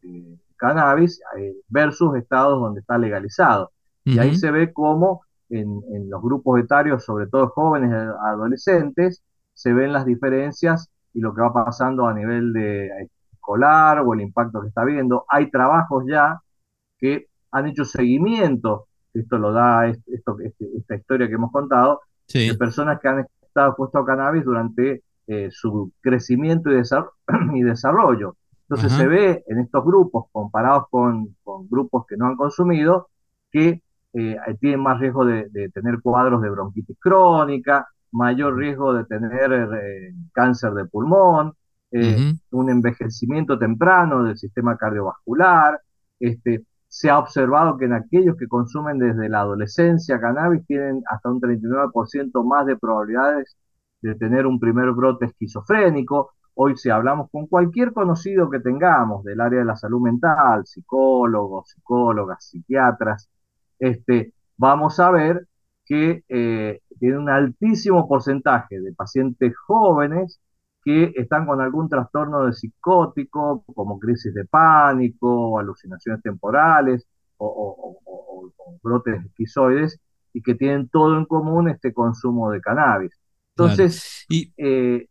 de 0.03 0.39
cannabis 0.57 1.21
eh, 1.39 1.57
versus 1.69 2.17
estados 2.17 2.61
donde 2.61 2.81
está 2.81 2.99
legalizado. 2.99 3.73
Y 4.05 4.19
ahí 4.21 4.37
se 4.37 4.53
ve 4.53 4.73
cómo 4.73 5.23
en, 5.49 5.83
en, 5.93 6.09
los 6.09 6.23
grupos 6.23 6.61
etarios, 6.61 7.05
sobre 7.05 7.27
todo 7.27 7.49
jóvenes 7.49 7.91
y 7.91 7.95
adolescentes, 7.95 9.23
se 9.53 9.73
ven 9.73 9.93
las 9.93 10.07
diferencias 10.07 10.89
y 11.17 11.21
lo 11.21 11.35
que 11.35 11.41
va 11.41 11.53
pasando 11.53 12.07
a 12.07 12.13
nivel 12.13 12.53
de 12.53 12.91
escolar 13.33 14.01
o 14.01 14.13
el 14.13 14.21
impacto 14.21 14.61
que 14.61 14.69
está 14.69 14.85
viendo. 14.85 15.25
Hay 15.31 15.51
trabajos 15.51 16.05
ya 16.07 16.39
que 16.99 17.29
han 17.53 17.67
hecho 17.67 17.87
seguimiento, 17.87 18.87
esto 19.15 19.39
lo 19.39 19.51
da 19.51 19.89
esto, 19.89 20.37
este, 20.41 20.67
esta 20.77 20.95
historia 20.95 21.27
que 21.27 21.35
hemos 21.35 21.51
contado, 21.51 22.03
de 22.33 22.55
personas 22.55 23.01
que 23.01 23.09
han 23.09 23.27
estado 23.41 23.69
expuestos 23.69 24.03
a 24.03 24.05
cannabis 24.05 24.45
durante 24.45 25.05
eh, 25.27 25.49
su 25.51 25.91
crecimiento 26.03 26.71
y, 26.71 26.75
desarrollo. 27.63 28.37
Entonces 28.69 28.93
se 28.93 29.07
ve 29.07 29.43
en 29.47 29.61
estos 29.61 29.85
grupos, 29.85 30.27
comparados 30.33 30.85
con, 30.91 31.35
grupos 31.71 32.05
que 32.07 32.17
no 32.19 32.27
han 32.27 32.37
consumido, 32.37 33.09
que 33.51 33.81
eh, 34.13 34.37
tienen 34.61 34.81
más 34.81 35.01
riesgo 35.01 35.25
de, 35.25 35.49
de, 35.49 35.71
tener 35.71 36.01
cuadros 36.03 36.43
de 36.43 36.51
bronquitis 36.51 36.99
crónica, 37.01 37.87
mayor 38.17 38.57
riesgo 38.57 38.95
de 38.95 39.05
tener 39.05 39.53
eh, 39.53 40.15
cáncer 40.33 40.73
de 40.73 40.87
pulmón, 40.87 41.53
eh, 41.91 42.35
un 42.51 42.71
envejecimiento 42.71 43.59
temprano 43.59 44.25
del 44.25 44.37
sistema 44.37 44.77
cardiovascular. 44.77 45.81
Este, 46.19 46.65
se 46.89 47.11
ha 47.11 47.19
observado 47.19 47.77
que 47.77 47.85
en 47.85 47.93
aquellos 47.93 48.37
que 48.37 48.49
consumen 48.49 48.99
desde 48.99 49.29
la 49.29 49.41
adolescencia 49.41 50.19
cannabis 50.19 50.67
tienen 50.67 51.03
hasta 51.09 51.31
un 51.31 51.41
39% 51.41 52.45
más 52.45 52.67
de 52.67 52.77
probabilidades 52.77 53.57
de 54.01 54.15
tener 54.15 54.47
un 54.47 54.59
primer 54.59 54.93
brote 54.93 55.27
esquizofrénico. 55.27 56.33
Hoy 56.55 56.77
si 56.77 56.89
hablamos 56.89 57.31
con 57.31 57.47
cualquier 57.47 57.93
conocido 57.93 58.49
que 58.49 58.61
tengamos 58.61 59.25
del 59.25 59.41
área 59.43 59.59
de 59.59 59.67
la 59.67 59.77
salud 59.77 60.01
mental, 60.01 60.65
psicólogos, 60.65 61.71
psicólogas, 61.71 62.47
psiquiatras, 62.49 63.29
este, 63.79 64.33
vamos 64.57 64.99
a 65.01 65.11
ver 65.11 65.47
que 65.85 66.25
eh, 66.29 66.81
tiene 66.99 67.19
un 67.19 67.29
altísimo 67.29 68.09
porcentaje 68.09 68.81
de 68.81 68.93
pacientes 68.93 69.55
jóvenes 69.67 70.41
que 70.85 71.13
están 71.17 71.47
con 71.47 71.61
algún 71.61 71.89
trastorno 71.89 72.47
de 72.47 72.53
psicótico, 72.53 73.65
como 73.75 73.99
crisis 73.99 74.33
de 74.33 74.45
pánico, 74.45 75.59
alucinaciones 75.59 76.23
temporales 76.23 77.07
o, 77.39 78.01
brotes 78.83 79.25
esquizoides, 79.25 80.01
y 80.33 80.43
que 80.43 80.55
tienen 80.55 80.89
todo 80.89 81.19
en 81.19 81.25
común 81.25 81.69
este 81.69 81.93
consumo 81.93 82.51
de 82.51 82.61
cannabis. 82.61 83.13
Entonces, 83.57 84.27
eh, 84.57 85.09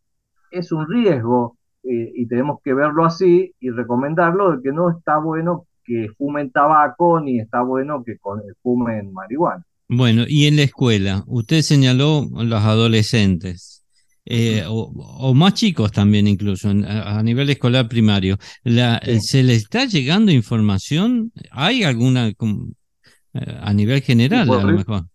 es 0.51 0.71
un 0.71 0.87
riesgo 0.87 1.57
eh, 1.83 2.11
y 2.15 2.27
tenemos 2.27 2.61
que 2.63 2.73
verlo 2.73 3.05
así 3.05 3.53
y 3.59 3.69
recomendarlo 3.69 4.55
de 4.55 4.63
que 4.63 4.71
no 4.71 4.89
está 4.89 5.17
bueno 5.17 5.65
que 5.83 6.09
fumen 6.17 6.51
tabaco 6.51 7.19
ni 7.19 7.39
está 7.39 7.61
bueno 7.61 8.03
que 8.03 8.17
fumen 8.61 9.13
marihuana. 9.13 9.65
Bueno, 9.87 10.23
y 10.27 10.47
en 10.47 10.55
la 10.55 10.63
escuela, 10.63 11.23
usted 11.27 11.61
señaló 11.61 12.27
los 12.31 12.63
adolescentes, 12.63 13.83
eh, 14.25 14.63
o, 14.67 15.33
más 15.35 15.53
chicos 15.53 15.91
también 15.91 16.27
incluso, 16.27 16.69
a, 16.69 17.21
nivel 17.23 17.49
escolar 17.49 17.87
primario. 17.87 18.37
La, 18.63 18.99
¿Se 19.19 19.43
le 19.43 19.53
está 19.53 19.85
llegando 19.85 20.31
información? 20.31 21.31
¿Hay 21.51 21.83
alguna 21.83 22.29
eh, 22.29 22.35
a 23.33 23.73
nivel 23.73 24.01
general 24.01 24.49
a 24.49 24.63
lo 24.63 24.71
mejor? 24.71 25.05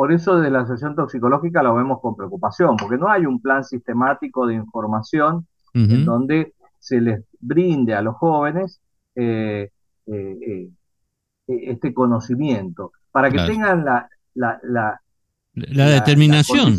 por 0.00 0.12
eso 0.12 0.36
desde 0.36 0.50
la 0.50 0.60
Asociación 0.60 0.96
Toxicológica 0.96 1.62
lo 1.62 1.74
vemos 1.74 2.00
con 2.00 2.16
preocupación, 2.16 2.74
porque 2.78 2.96
no 2.96 3.10
hay 3.10 3.26
un 3.26 3.38
plan 3.38 3.62
sistemático 3.62 4.46
de 4.46 4.54
información 4.54 5.46
en 5.74 6.06
donde 6.06 6.54
se 6.78 7.02
les 7.02 7.22
brinde 7.38 7.94
a 7.94 8.00
los 8.00 8.16
jóvenes 8.16 8.80
eh, 9.14 9.70
eh, 10.06 10.38
eh, 10.40 10.70
este 11.46 11.92
conocimiento, 11.92 12.92
para 13.10 13.30
que 13.30 13.44
tengan 13.44 13.84
la, 13.84 14.08
la, 14.34 14.60
la, 14.62 15.00
determinación. 15.54 16.76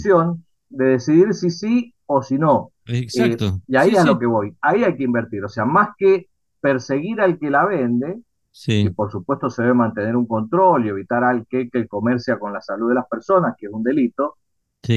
de 0.69 0.85
decidir 0.85 1.33
si 1.33 1.49
sí 1.49 1.93
o 2.05 2.21
si 2.21 2.37
no. 2.37 2.71
Exacto. 2.85 3.61
y 3.67 3.75
ahí 3.75 3.91
es 3.91 3.99
a 3.99 4.05
lo 4.05 4.19
que 4.19 4.25
voy, 4.25 4.55
ahí 4.61 4.83
hay 4.83 4.97
que 4.97 5.03
invertir, 5.03 5.43
o 5.45 5.49
sea, 5.49 5.65
más 5.65 5.89
que 5.97 6.27
perseguir 6.59 7.21
al 7.21 7.39
que 7.39 7.49
la 7.49 7.65
vende, 7.65 8.19
y 8.67 8.89
por 8.89 9.11
supuesto 9.11 9.49
se 9.49 9.61
debe 9.61 9.75
mantener 9.75 10.15
un 10.15 10.27
control 10.27 10.85
y 10.85 10.89
evitar 10.89 11.23
al 11.23 11.45
que, 11.47 11.69
que 11.69 11.87
comercia 11.87 12.37
con 12.37 12.51
la 12.51 12.61
salud 12.61 12.89
de 12.89 12.95
las 12.95 13.07
personas, 13.07 13.55
que 13.57 13.67
es 13.67 13.71
un 13.71 13.83
delito, 13.83 14.37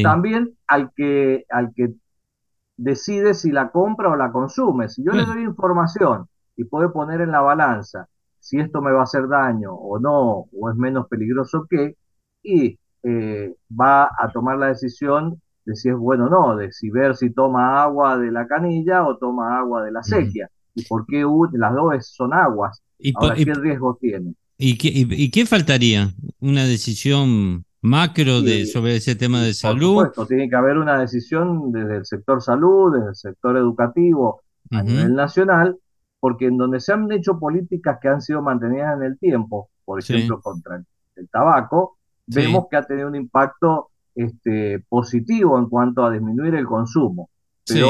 también 0.03 0.57
al 0.67 0.93
que, 0.95 1.45
al 1.51 1.73
que 1.75 1.95
decide 2.77 3.35
si 3.35 3.53
la 3.53 3.71
compra 3.71 4.11
o 4.11 4.17
la 4.17 4.33
consume. 4.33 4.89
Si 4.89 5.05
yo 5.05 5.13
le 5.13 5.25
doy 5.25 5.43
información 5.43 6.27
y 6.57 6.65
puede 6.65 6.89
poner 6.89 7.21
en 7.21 7.31
la 7.31 7.41
balanza 7.41 8.09
si 8.41 8.59
esto 8.59 8.83
me 8.83 8.93
va 8.93 9.01
a 9.01 9.05
hacer 9.05 9.29
daño 9.29 9.73
o 9.73 9.99
no, 9.99 10.47
o 10.53 10.71
es 10.71 10.77
menos 10.77 11.07
peligroso 11.09 11.67
que, 11.69 11.97
y 12.45 12.79
eh, 13.03 13.55
va 13.69 14.05
a 14.05 14.31
tomar 14.33 14.59
la 14.59 14.69
decisión 14.69 15.41
de 15.65 15.75
si 15.75 15.89
es 15.89 15.97
bueno 15.97 16.27
o 16.27 16.31
no, 16.31 16.57
de 16.57 16.71
si 16.71 16.91
ver 16.91 17.17
si 17.17 17.31
toma 17.31 17.83
agua 17.83 18.19
de 18.19 18.31
la 18.31 18.47
canilla 18.47 19.05
o 19.05 19.17
toma 19.17 19.59
agua 19.59 19.83
de 19.83 19.93
la 19.93 20.03
sequía. 20.03 20.49
Y 20.75 20.85
por 20.85 21.07
qué 21.07 21.25
las 21.53 21.75
dos 21.75 22.07
son 22.07 22.35
aguas. 22.35 22.83
¿Y 22.99 23.13
Ahora, 23.17 23.35
¿qué 23.35 23.55
riesgo 23.55 23.97
tiene? 24.01 24.35
¿Y 24.59 24.77
qué, 24.79 24.91
y, 24.93 25.31
qué 25.31 25.47
faltaría? 25.47 26.13
¿Una 26.41 26.65
decisión 26.65 27.65
macro 27.81 28.41
de, 28.41 28.67
sobre 28.67 28.97
ese 28.97 29.15
tema 29.17 29.43
de 29.43 29.55
salud? 29.55 29.95
Por 29.95 30.07
supuesto, 30.07 30.27
tiene 30.27 30.49
que 30.49 30.57
haber 30.57 30.79
una 30.79 30.99
decisión 30.99 31.73
desde 31.73 31.97
el 31.99 32.07
sector 32.07 32.43
salud, 32.43 32.95
desde 32.95 33.09
el 33.09 33.17
sector 33.17 33.57
educativo 33.57 34.43
a 34.71 34.83
nivel 34.83 35.15
nacional, 35.15 35.77
porque 36.21 36.47
en 36.47 36.57
donde 36.57 36.81
se 36.81 36.93
han 36.93 37.11
hecho 37.13 37.39
políticas 37.39 37.99
que 38.01 38.09
han 38.09 38.23
sido 38.23 38.43
mantenidas 38.43 38.97
en 38.97 39.03
el 39.03 39.19
tiempo, 39.19 39.69
por 39.85 40.01
ejemplo, 40.01 40.41
contra 40.41 40.83
el, 41.17 41.29
tabaco, 41.29 41.99
vemos 42.27 42.67
que 42.71 42.77
ha 42.77 42.83
tenido 42.83 43.09
un 43.09 43.17
impacto 43.17 43.91
este, 44.15 44.85
positivo 44.89 45.59
en 45.59 45.69
cuanto 45.69 46.05
a 46.05 46.11
disminuir 46.11 46.55
el 46.55 46.67
consumo. 46.67 47.31
Pero 47.67 47.89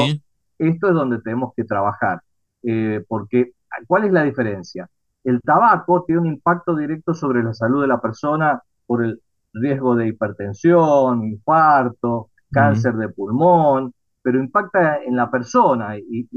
esto 0.57 0.87
es 0.87 0.93
donde 0.93 1.21
tenemos 1.21 1.53
que 1.55 1.65
trabajar, 1.65 2.21
eh, 2.63 3.03
porque 3.07 3.51
¿cuál 3.87 4.05
es 4.05 4.13
la 4.13 4.23
diferencia? 4.23 4.89
El 5.23 5.41
tabaco 5.41 6.03
tiene 6.05 6.21
un 6.21 6.27
impacto 6.27 6.75
directo 6.75 7.13
sobre 7.13 7.43
la 7.43 7.53
salud 7.53 7.81
de 7.81 7.87
la 7.87 7.99
persona 7.99 8.61
por 8.85 9.03
el 9.03 9.21
riesgo 9.53 9.95
de 9.95 10.07
hipertensión, 10.07 11.23
infarto, 11.23 12.29
cáncer 12.51 12.93
de 12.93 13.09
pulmón, 13.09 13.93
pero 14.21 14.39
impacta 14.39 15.03
en 15.03 15.15
la 15.15 15.29
persona 15.29 15.97
y, 15.97 16.27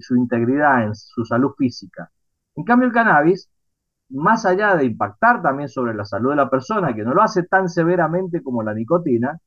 su 0.00 0.16
integridad, 0.16 0.84
en 0.84 0.94
su 0.94 1.24
salud 1.24 1.52
física. 1.56 2.10
En 2.56 2.64
cambio, 2.64 2.88
el 2.88 2.94
cannabis, 2.94 3.48
más 4.10 4.44
allá 4.46 4.76
de 4.76 4.84
impactar 4.84 5.42
también 5.42 5.68
sobre 5.68 5.94
la 5.94 6.04
salud 6.04 6.30
de 6.30 6.36
la 6.36 6.50
persona, 6.50 6.94
que 6.94 7.04
no 7.04 7.14
lo 7.14 7.22
hace 7.22 7.42
tan 7.44 7.68
severamente 7.68 8.42
como 8.42 8.62
la 8.62 8.74
nicotina, 8.74 9.38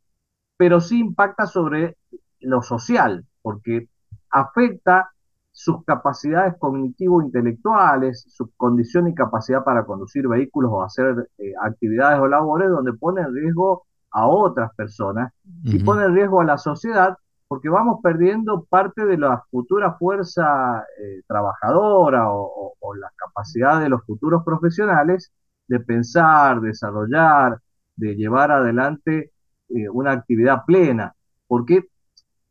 pero 0.57 0.79
sí 0.79 0.99
impacta 0.99 1.45
sobre 1.45 1.97
lo 2.39 2.61
social, 2.61 3.25
porque 3.41 3.89
afecta 4.29 5.11
sus 5.51 5.83
capacidades 5.85 6.55
cognitivo-intelectuales, 6.59 8.25
su 8.29 8.51
condición 8.55 9.07
y 9.07 9.15
capacidad 9.15 9.63
para 9.63 9.85
conducir 9.85 10.27
vehículos 10.27 10.71
o 10.71 10.83
hacer 10.83 11.29
eh, 11.39 11.53
actividades 11.61 12.19
o 12.19 12.27
labores 12.27 12.69
donde 12.69 12.93
pone 12.93 13.21
en 13.21 13.33
riesgo 13.33 13.85
a 14.11 14.27
otras 14.27 14.73
personas 14.75 15.33
y 15.63 15.79
pone 15.79 16.05
en 16.05 16.13
riesgo 16.13 16.41
a 16.41 16.45
la 16.45 16.57
sociedad 16.57 17.17
porque 17.47 17.69
vamos 17.69 17.99
perdiendo 18.03 18.65
parte 18.65 19.05
de 19.05 19.17
la 19.17 19.43
futura 19.49 19.93
fuerza 19.93 20.85
eh, 20.99 21.21
trabajadora 21.27 22.29
o, 22.29 22.73
la 22.99 23.11
capacidad 23.17 23.81
de 23.81 23.89
los 23.89 24.03
futuros 24.05 24.43
profesionales 24.45 25.31
de 25.67 25.81
pensar, 25.81 26.61
desarrollar, 26.61 27.59
de 27.97 28.15
llevar 28.15 28.49
adelante 28.49 29.31
eh, 29.69 29.89
una 29.89 30.13
actividad 30.13 30.63
plena, 30.65 31.13
porque 31.47 31.89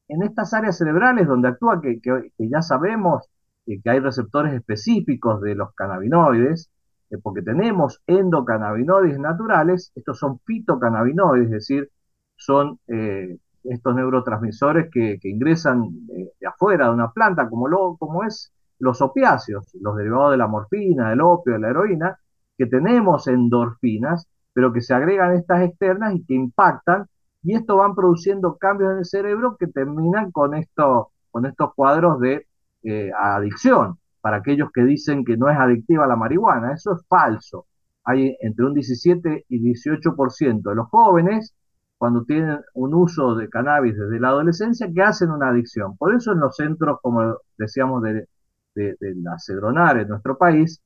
en 0.09 0.23
estas 0.23 0.53
áreas 0.53 0.77
cerebrales 0.77 1.27
donde 1.27 1.49
actúa, 1.49 1.81
que, 1.81 2.01
ya 2.39 2.63
sabemos 2.63 3.29
que 3.65 3.81
hay 3.91 3.99
receptores 3.99 4.53
específicos 4.53 5.41
de 5.41 5.55
los 5.55 5.75
cannabinoides, 5.75 6.71
eh, 7.11 7.17
porque 7.23 7.43
tenemos 7.43 8.03
endocannabinoides 8.07 9.19
naturales, 9.19 9.93
estos 9.95 10.19
son 10.19 10.39
fitocannabinoides, 10.41 11.47
es 11.47 11.51
decir, 11.51 11.91
son 12.37 12.79
eh, 12.89 13.39
estos 13.71 13.95
neurotransmisores 13.95 14.91
que, 14.91 15.19
ingresan 15.23 16.07
de, 16.07 16.31
afuera 16.47 16.87
de 16.87 16.95
una 16.95 17.13
planta, 17.13 17.49
como, 17.49 17.69
lo, 17.69 17.97
como 17.97 18.25
es 18.25 18.53
los 18.79 19.01
opiáceos, 19.01 19.71
los 19.81 19.97
derivados 19.97 20.33
de 20.33 20.37
la 20.39 20.47
morfina, 20.47 21.11
del 21.11 21.21
opio, 21.21 21.55
de 21.55 21.61
la 21.61 21.71
heroína, 21.71 22.19
que 22.57 22.67
tenemos 22.67 23.27
endorfinas, 23.29 24.29
pero 24.53 24.73
que 24.73 24.81
se 24.81 24.95
agregan 24.95 25.35
estas 25.35 25.63
externas 25.63 26.15
y 26.15 26.25
que 26.25 26.35
impactan 26.35 27.07
y 27.47 27.55
esto 27.55 27.77
van 27.77 27.95
produciendo 27.95 28.57
cambios 28.57 28.91
en 28.93 28.99
el 28.99 29.05
cerebro 29.05 29.57
que 29.57 29.69
terminan 29.69 30.33
con, 30.33 30.55
esto, 30.57 31.13
con 31.31 31.47
estos 31.47 31.75
cuadros 31.75 32.19
de 32.19 32.45
eh, 32.83 33.13
adicción. 33.17 33.99
Para 34.21 34.39
aquellos 34.39 34.71
que 34.73 34.83
dicen 34.83 35.25
que 35.25 35.37
no 35.37 35.49
es 35.49 35.57
adictiva 35.57 36.09
la 36.09 36.17
marihuana, 36.17 36.73
eso 36.73 36.95
es 36.95 37.07
falso. 37.07 37.67
Hay 38.03 38.37
entre 38.41 38.65
un 38.67 38.75
17 38.75 39.45
y 39.49 39.61
18% 39.61 40.63
de 40.63 40.75
los 40.75 40.89
jóvenes, 40.89 41.55
cuando 41.99 42.25
tienen 42.25 42.61
un 42.75 42.95
uso 42.95 43.35
de 43.35 43.49
cannabis 43.49 43.97
desde 43.97 44.21
la 44.21 44.29
adolescencia, 44.29 44.91
que 44.93 45.03
hacen 45.03 45.31
una 45.31 45.49
adicción. 45.49 45.97
Por 45.97 46.15
eso 46.15 46.33
en 46.33 46.41
los 46.41 46.57
centros, 46.57 46.99
como 47.01 47.39
decíamos, 47.57 48.03
de, 48.03 48.29
de, 48.75 48.97
la 49.17 49.39
cedronar 49.39 49.99
en 49.99 50.09
nuestro 50.09 50.37
país, 50.37 50.81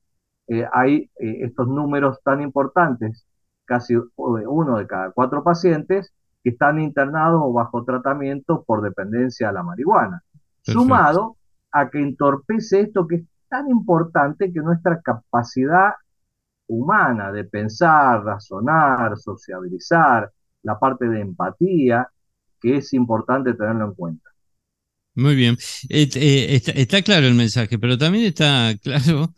eh, 0.47 0.65
hay 0.71 1.09
eh, 1.19 1.39
estos 1.41 1.67
números 1.67 2.19
tan 2.23 2.41
importantes, 2.41 3.25
casi 3.65 3.95
uno 4.15 4.77
de 4.77 4.87
cada 4.87 5.11
cuatro 5.11 5.43
pacientes, 5.43 6.13
que 6.43 6.51
están 6.51 6.79
internados 6.79 7.41
o 7.43 7.53
bajo 7.53 7.83
tratamiento 7.83 8.63
por 8.63 8.81
dependencia 8.81 9.49
a 9.49 9.51
la 9.51 9.63
marihuana. 9.63 10.23
Sumado 10.63 11.37
a 11.71 11.89
que 11.89 11.99
entorpece 11.99 12.81
esto 12.81 13.07
que 13.07 13.15
es 13.15 13.23
tan 13.49 13.69
importante 13.69 14.51
que 14.51 14.59
nuestra 14.59 15.01
capacidad 15.01 15.93
humana 16.67 17.31
de 17.31 17.43
pensar, 17.43 18.23
razonar, 18.23 19.17
sociabilizar, 19.17 20.31
la 20.63 20.79
parte 20.79 21.07
de 21.07 21.21
empatía, 21.21 22.07
que 22.59 22.77
es 22.77 22.93
importante 22.93 23.53
tenerlo 23.53 23.85
en 23.85 23.93
cuenta. 23.93 24.29
Muy 25.15 25.35
bien, 25.35 25.57
eh, 25.89 26.61
está, 26.75 27.01
claro 27.01 27.27
el 27.27 27.33
mensaje, 27.35 27.77
pero 27.77 27.97
también 27.97 28.25
está 28.25 28.73
claro 28.81 29.33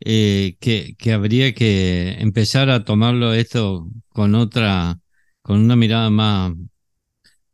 eh, 0.00 0.56
que, 0.60 0.94
que 0.96 1.12
habría 1.12 1.54
que 1.54 2.16
empezar 2.20 2.70
a 2.70 2.84
tomarlo 2.84 3.34
esto 3.34 3.88
con 4.08 4.34
otra 4.34 4.98
con 5.48 5.60
una 5.60 5.76
mirada 5.76 6.10
más, 6.10 6.52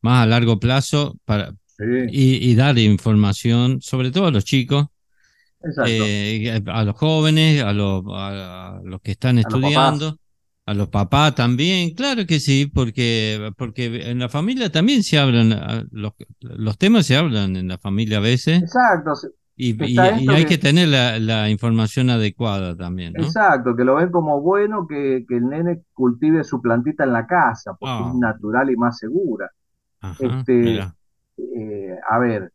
más 0.01 0.25
a 0.25 0.27
largo 0.27 0.59
plazo 0.59 1.17
para, 1.25 1.55
y, 2.11 2.55
dar 2.57 2.77
información, 2.77 3.81
sobre 3.81 4.11
todo 4.11 4.27
a 4.27 4.31
los 4.33 4.45
chicos, 4.45 4.87
eh, 5.87 6.61
a 6.67 6.83
los 6.83 6.97
jóvenes, 6.97 7.63
a 7.63 7.73
los, 7.73 8.03
a, 8.09 8.81
los 8.83 9.01
que 9.01 9.13
están 9.13 9.39
estudiando. 9.39 10.19
A 10.67 10.73
los 10.73 10.89
papás 10.89 11.35
también, 11.35 11.95
claro 11.95 12.27
que 12.27 12.41
sí, 12.41 12.71
porque, 12.73 13.53
porque 13.59 14.11
en 14.11 14.19
la 14.19 14.31
familia 14.31 14.73
también 14.73 15.03
se 15.03 15.19
hablan, 15.19 15.89
los, 15.91 16.15
los 16.41 16.79
temas 16.79 17.07
se 17.07 17.17
hablan 17.17 17.57
en 17.57 17.69
la 17.69 17.77
familia 17.77 18.17
a 18.17 18.23
veces. 18.23 18.63
Exacto, 18.63 19.13
y, 19.57 19.99
hay 20.01 20.47
que, 20.47 20.59
tener 20.59 20.89
la, 20.89 21.49
información 21.49 22.11
adecuada 22.11 22.77
también, 22.77 23.13
¿no? 23.13 23.25
Exacto, 23.25 23.77
que 23.77 23.85
lo 23.85 23.97
ven 23.97 24.11
como 24.11 24.41
bueno 24.41 24.87
que, 24.89 25.25
el 25.29 25.49
nene 25.49 25.83
cultive 25.93 26.43
su 26.43 26.61
plantita 26.61 27.05
en 27.05 27.13
la 27.13 27.27
casa, 27.27 27.75
porque 27.79 28.09
es 28.09 28.15
ah. 28.15 28.19
natural 28.19 28.71
y 28.71 28.77
más 28.77 28.99
segura. 28.99 29.51
este, 30.19 30.81
eh, 31.37 31.99
a 32.09 32.19
ver, 32.19 32.53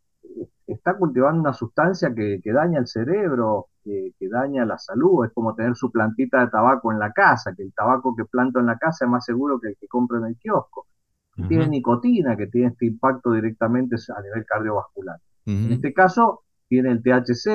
está 0.73 0.95
cultivando 0.95 1.41
una 1.41 1.53
sustancia 1.53 2.13
que, 2.13 2.41
daña 2.45 2.79
el 2.79 2.88
cerebro, 2.88 3.67
que, 3.84 4.13
daña 4.21 4.65
la 4.65 4.77
salud, 4.77 5.25
es 5.25 5.32
como 5.34 5.55
tener 5.55 5.75
su 5.75 5.91
plantita 5.91 6.41
de 6.41 6.51
tabaco 6.51 6.91
en 6.91 6.99
la 6.99 7.12
casa, 7.12 7.53
que 7.55 7.63
el 7.63 7.73
tabaco 7.73 8.15
que 8.15 8.25
planto 8.25 8.60
en 8.60 8.67
la 8.67 8.77
casa 8.77 9.05
es 9.05 9.12
más 9.12 9.25
seguro 9.25 9.60
que 9.60 9.69
el 9.69 9.77
que 9.79 9.88
compro 9.88 10.17
en 10.19 10.25
el 10.25 10.38
kiosco. 10.38 10.88
Tiene 11.47 11.69
nicotina, 11.69 12.36
que 12.36 12.47
tiene 12.47 12.67
este 12.67 12.86
impacto 12.86 13.32
directamente 13.32 13.95
a 14.15 14.21
nivel 14.21 14.45
cardiovascular. 14.45 15.19
En 15.45 15.71
este 15.71 15.93
caso, 15.93 16.41
tiene 16.67 16.91
el 16.91 17.01
THC, 17.01 17.47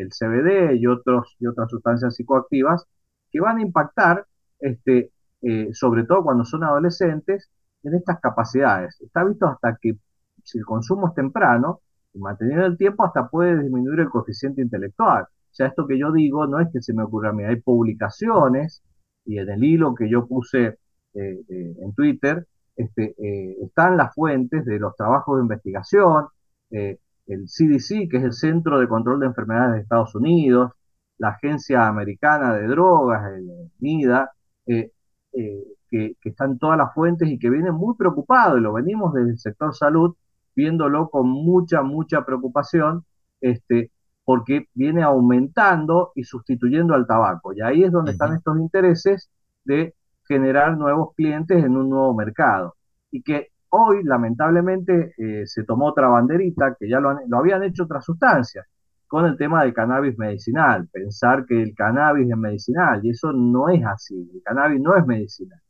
el 0.00 0.10
CBD 0.10 0.74
y, 0.74 0.86
otros, 0.86 1.36
y 1.38 1.46
otras 1.46 1.70
sustancias 1.70 2.16
psicoactivas 2.16 2.84
que 3.30 3.40
van 3.40 3.58
a 3.58 3.62
impactar, 3.62 4.26
este, 4.58 5.12
eh, 5.42 5.68
sobre 5.72 6.04
todo 6.04 6.24
cuando 6.24 6.44
son 6.44 6.64
adolescentes, 6.64 7.48
en 7.84 7.94
estas 7.94 8.20
capacidades. 8.20 9.00
Está 9.00 9.24
visto 9.24 9.46
hasta 9.46 9.78
que 9.80 9.96
si 10.42 10.58
el 10.58 10.64
consumo 10.64 11.08
es 11.08 11.14
temprano, 11.14 11.80
y 12.14 12.18
manteniendo 12.18 12.66
el 12.66 12.76
tiempo, 12.76 13.04
hasta 13.04 13.28
puede 13.28 13.62
disminuir 13.62 14.00
el 14.00 14.10
coeficiente 14.10 14.62
intelectual. 14.62 15.24
O 15.24 15.54
sea, 15.54 15.66
esto 15.68 15.86
que 15.86 15.98
yo 15.98 16.12
digo 16.12 16.46
no 16.46 16.60
es 16.60 16.68
que 16.72 16.80
se 16.80 16.94
me 16.94 17.02
ocurra 17.02 17.30
a 17.30 17.32
mí, 17.32 17.44
hay 17.44 17.56
publicaciones 17.56 18.82
y 19.24 19.38
en 19.38 19.50
el 19.50 19.64
hilo 19.64 19.94
que 19.94 20.08
yo 20.10 20.26
puse 20.26 20.78
eh, 21.14 21.40
eh, 21.48 21.76
en 21.80 21.94
Twitter, 21.94 22.46
este, 22.78 23.16
eh, 23.18 23.56
están 23.64 23.96
las 23.96 24.14
fuentes 24.14 24.64
de 24.64 24.78
los 24.78 24.94
trabajos 24.94 25.36
de 25.36 25.42
investigación, 25.42 26.28
eh, 26.70 26.98
el 27.26 27.46
CDC, 27.46 28.08
que 28.08 28.18
es 28.18 28.24
el 28.24 28.32
Centro 28.32 28.78
de 28.78 28.86
Control 28.86 29.18
de 29.18 29.26
Enfermedades 29.26 29.74
de 29.74 29.80
Estados 29.80 30.14
Unidos, 30.14 30.72
la 31.18 31.30
Agencia 31.30 31.88
Americana 31.88 32.54
de 32.54 32.68
Drogas, 32.68 33.32
el 33.32 33.70
NIDA, 33.80 34.30
eh, 34.66 34.92
que, 35.32 36.14
que, 36.20 36.28
están 36.28 36.58
todas 36.58 36.78
las 36.78 36.94
fuentes 36.94 37.28
y 37.28 37.38
que 37.38 37.50
vienen 37.50 37.74
muy 37.74 37.96
preocupados, 37.96 38.58
y 38.58 38.62
lo 38.62 38.72
venimos 38.72 39.12
desde 39.12 39.30
el 39.30 39.38
sector 39.38 39.74
salud, 39.74 40.14
viéndolo 40.58 41.08
con 41.08 41.28
mucha, 41.28 41.82
mucha 41.82 42.24
preocupación, 42.24 43.04
este, 43.40 43.92
porque 44.24 44.66
viene 44.74 45.04
aumentando 45.04 46.10
y 46.16 46.24
sustituyendo 46.24 46.94
al 46.94 47.06
tabaco. 47.06 47.52
Y 47.52 47.60
ahí 47.60 47.84
es 47.84 47.92
donde 47.92 48.10
están 48.10 48.34
estos 48.34 48.58
intereses 48.58 49.30
de 49.64 49.94
generar 50.26 50.76
nuevos 50.76 51.14
clientes 51.14 51.64
en 51.64 51.76
un 51.76 51.88
nuevo 51.88 52.12
mercado. 52.12 52.74
Y 53.12 53.22
que 53.22 53.52
hoy, 53.68 54.02
lamentablemente, 54.02 55.14
eh, 55.16 55.46
se 55.46 55.62
tomó 55.62 55.86
otra 55.86 56.08
banderita, 56.08 56.74
que 56.78 56.88
ya 56.88 56.98
lo, 56.98 57.16
lo 57.28 57.38
habían 57.38 57.62
hecho 57.62 57.84
otras 57.84 58.04
sustancias, 58.04 58.66
con 59.06 59.26
el 59.26 59.36
tema 59.36 59.62
del 59.62 59.72
cannabis 59.72 60.18
medicinal. 60.18 60.88
Pensar 60.92 61.46
que 61.46 61.62
el 61.62 61.72
cannabis 61.76 62.28
es 62.28 62.36
medicinal, 62.36 62.98
y 63.04 63.10
eso 63.10 63.32
no 63.32 63.68
es 63.68 63.86
así. 63.86 64.28
El 64.34 64.42
cannabis 64.42 64.80
no 64.80 64.96
es 64.96 65.06
medicinal. 65.06 65.60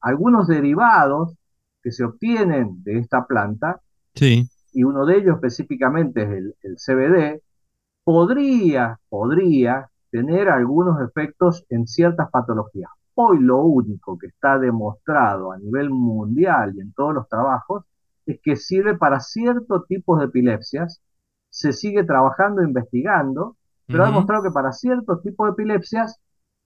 Algunos 0.00 0.48
derivados 0.48 1.36
que 1.80 1.92
se 1.92 2.02
obtienen 2.02 2.82
de 2.82 2.98
esta 2.98 3.24
planta, 3.26 3.80
sí. 4.14 4.48
y 4.72 4.84
uno 4.84 5.06
de 5.06 5.18
ellos 5.18 5.36
específicamente 5.36 6.22
es 6.22 6.30
el, 6.30 6.54
el 6.62 6.76
CBD, 6.76 7.42
podría, 8.04 9.00
podría 9.08 9.88
tener 10.10 10.48
algunos 10.48 11.00
efectos 11.00 11.64
en 11.70 11.86
ciertas 11.86 12.30
patologías. 12.30 12.90
Hoy 13.14 13.38
lo 13.40 13.62
único 13.62 14.18
que 14.18 14.28
está 14.28 14.58
demostrado 14.58 15.52
a 15.52 15.58
nivel 15.58 15.90
mundial 15.90 16.74
y 16.76 16.80
en 16.80 16.92
todos 16.92 17.14
los 17.14 17.28
trabajos 17.28 17.84
es 18.26 18.38
que 18.42 18.56
sirve 18.56 18.96
para 18.96 19.20
ciertos 19.20 19.86
tipos 19.86 20.18
de 20.18 20.26
epilepsias, 20.26 21.00
se 21.50 21.72
sigue 21.72 22.04
trabajando, 22.04 22.62
investigando, 22.62 23.56
pero 23.86 24.02
ha 24.02 24.06
demostrado 24.06 24.42
que 24.44 24.50
para 24.50 24.72
ciertos 24.72 25.22
tipos 25.22 25.46
de 25.46 25.52
epilepsias 25.52 26.20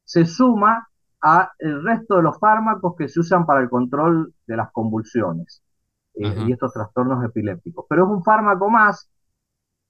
se 0.04 0.24
suma 0.24 0.88
a 1.20 1.52
el 1.58 1.82
resto 1.82 2.16
de 2.16 2.22
los 2.22 2.38
fármacos 2.38 2.94
que 2.96 3.08
se 3.08 3.20
usan 3.20 3.44
para 3.44 3.60
el 3.60 3.68
control 3.68 4.32
de 4.46 4.56
las 4.56 4.70
convulsiones 4.72 5.62
eh, 6.18 6.44
y 6.46 6.52
estos 6.52 6.72
trastornos 6.72 7.24
epilépticos. 7.24 7.86
Pero 7.88 8.04
es 8.04 8.10
un 8.10 8.22
fármaco 8.22 8.68
más 8.68 9.08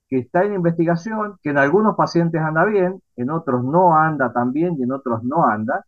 que 0.09 0.19
está 0.19 0.45
en 0.45 0.55
investigación, 0.55 1.39
que 1.43 1.51
en 1.51 1.59
algunos 1.59 1.97
pacientes 1.97 2.41
anda 2.41 2.65
bien, 2.65 3.03
en 3.17 3.31
otros 3.31 3.63
no 3.63 3.95
anda 3.95 4.33
tan 4.33 4.53
bien 4.53 4.77
y 4.79 4.83
en 4.85 4.93
otros 4.93 5.23
no 5.23 5.47
anda, 5.47 5.85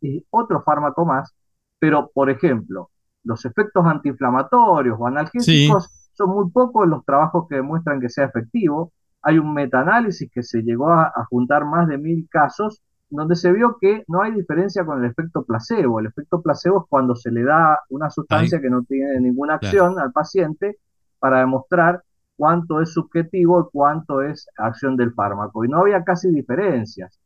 y 0.00 0.26
otro 0.30 0.62
fármaco 0.62 1.04
más, 1.04 1.34
pero 1.78 2.10
por 2.12 2.30
ejemplo, 2.30 2.90
los 3.22 3.44
efectos 3.44 3.84
antiinflamatorios 3.86 4.96
o 4.98 5.06
analgésicos 5.06 6.10
son 6.12 6.30
muy 6.30 6.50
pocos 6.50 6.88
los 6.88 7.04
trabajos 7.04 7.46
que 7.48 7.56
demuestran 7.56 8.00
que 8.00 8.08
sea 8.08 8.26
efectivo. 8.26 8.92
Hay 9.22 9.38
un 9.38 9.52
metaanálisis 9.52 10.30
que 10.32 10.42
se 10.42 10.62
llegó 10.62 10.90
a, 10.90 11.12
juntar 11.28 11.64
más 11.64 11.86
de 11.88 11.98
mil 11.98 12.26
casos 12.30 12.82
donde 13.10 13.34
se 13.34 13.52
vio 13.52 13.76
que 13.80 14.04
no 14.08 14.22
hay 14.22 14.32
diferencia 14.32 14.84
con 14.84 15.02
el 15.02 15.10
efecto 15.10 15.42
placebo. 15.42 16.00
El 16.00 16.06
efecto 16.06 16.40
placebo 16.40 16.82
es 16.82 16.86
cuando 16.88 17.14
se 17.16 17.30
le 17.30 17.42
da 17.42 17.80
una 17.90 18.08
sustancia 18.08 18.60
que 18.60 18.70
no 18.70 18.84
tiene 18.84 19.20
ninguna 19.20 19.54
acción 19.54 19.98
al 19.98 20.12
paciente 20.12 20.78
para 21.18 21.40
demostrar 21.40 22.02
cuánto 22.36 22.80
es 22.80 22.92
subjetivo 22.92 23.60
y 23.60 23.70
cuánto 23.72 24.22
es 24.22 24.48
acción 24.56 24.96
del 24.96 25.12
fármaco. 25.12 25.64
Y 25.64 25.68
no 25.68 25.78
había 25.80 26.04
casi 26.04 26.30
diferencias. 26.30 27.18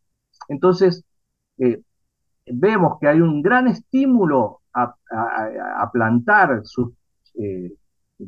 Entonces, 0.49 1.05
eh, 1.59 1.83
vemos 2.47 2.99
que 3.01 3.09
hay 3.09 3.20
un 3.20 3.42
gran 3.42 3.68
estímulo 3.68 4.61
a, 4.73 4.97
plantar 5.92 6.62
sus 6.64 6.92
eh, 7.35 7.73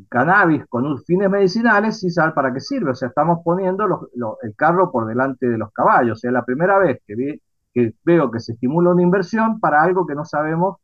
cannabis 0.07 0.65
con 0.67 1.03
fines 1.03 1.29
medicinales 1.29 2.01
y 2.03 2.09
saber 2.09 2.33
para 2.33 2.53
qué 2.53 2.61
sirve. 2.61 2.91
O 2.91 2.95
sea, 2.95 3.09
estamos 3.09 3.39
poniendo 3.43 4.09
el 4.41 4.55
carro 4.55 4.91
por 4.91 5.07
delante 5.07 5.47
de 5.49 5.57
los 5.57 5.71
caballos. 5.73 6.17
O 6.17 6.19
sea, 6.19 6.31
la 6.31 6.45
primera 6.45 6.77
vez 6.77 7.01
que, 7.05 7.41
que 7.77 7.93
veo 8.03 8.31
que 8.31 8.39
se 8.39 8.53
estimula 8.53 8.89
una 8.89 9.03
inversión 9.03 9.59
para 9.59 9.83
algo 9.83 10.07
que 10.07 10.15
no 10.15 10.25
sabemos 10.25 10.77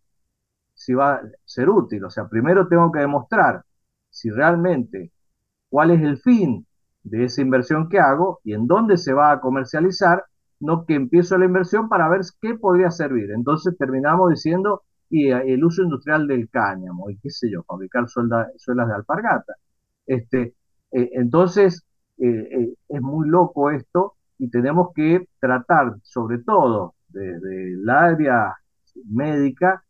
si 0.76 0.94
va 0.94 1.16
a 1.16 1.22
ser 1.44 1.70
útil. 1.70 2.04
O 2.06 2.12
sea, 2.12 2.28
primero 2.28 2.68
tengo 2.68 2.92
que 2.92 3.00
demostrar 3.00 3.64
si 4.12 4.30
realmente 4.30 5.12
cuál 5.70 5.90
es 5.90 6.04
el 6.04 6.20
fin 6.20 6.68
de 7.02 7.26
esa 7.26 7.42
inversión 7.42 7.90
que 7.90 7.98
hago 8.00 8.42
y 8.44 8.54
en 8.54 8.68
dónde 8.68 8.98
se 8.98 9.12
va 9.12 9.32
a 9.32 9.40
comercializar, 9.40 10.24
no 10.60 10.86
que 10.86 10.94
empiezo 10.94 11.36
la 11.40 11.46
inversión 11.46 11.90
para 11.90 12.08
ver 12.10 12.22
qué 12.40 12.54
podría 12.54 12.92
servir. 12.92 13.32
Entonces 13.32 13.76
terminamos 13.76 14.30
diciendo 14.30 14.84
y 15.10 15.32
eh, 15.32 15.52
el 15.52 15.64
uso 15.66 15.82
industrial 15.82 16.28
del 16.28 16.48
cáñamo 16.48 17.10
y 17.10 17.18
qué 17.18 17.32
sé 17.32 17.50
yo, 17.50 17.64
fabricar 17.64 18.08
suelas 18.08 18.88
de 18.88 18.94
alpargata. 18.94 19.56
Este, 20.06 20.54
eh, 20.92 21.10
entonces 21.14 21.84
eh, 22.20 22.76
es 22.88 23.02
muy 23.02 23.28
loco 23.28 23.72
esto 23.72 24.14
y 24.38 24.50
tenemos 24.50 24.90
que 24.96 25.28
tratar, 25.40 25.96
sobre 26.04 26.40
todo 26.40 26.96
desde 27.08 27.74
el 27.74 27.90
área 27.90 28.56
médica, 29.10 29.84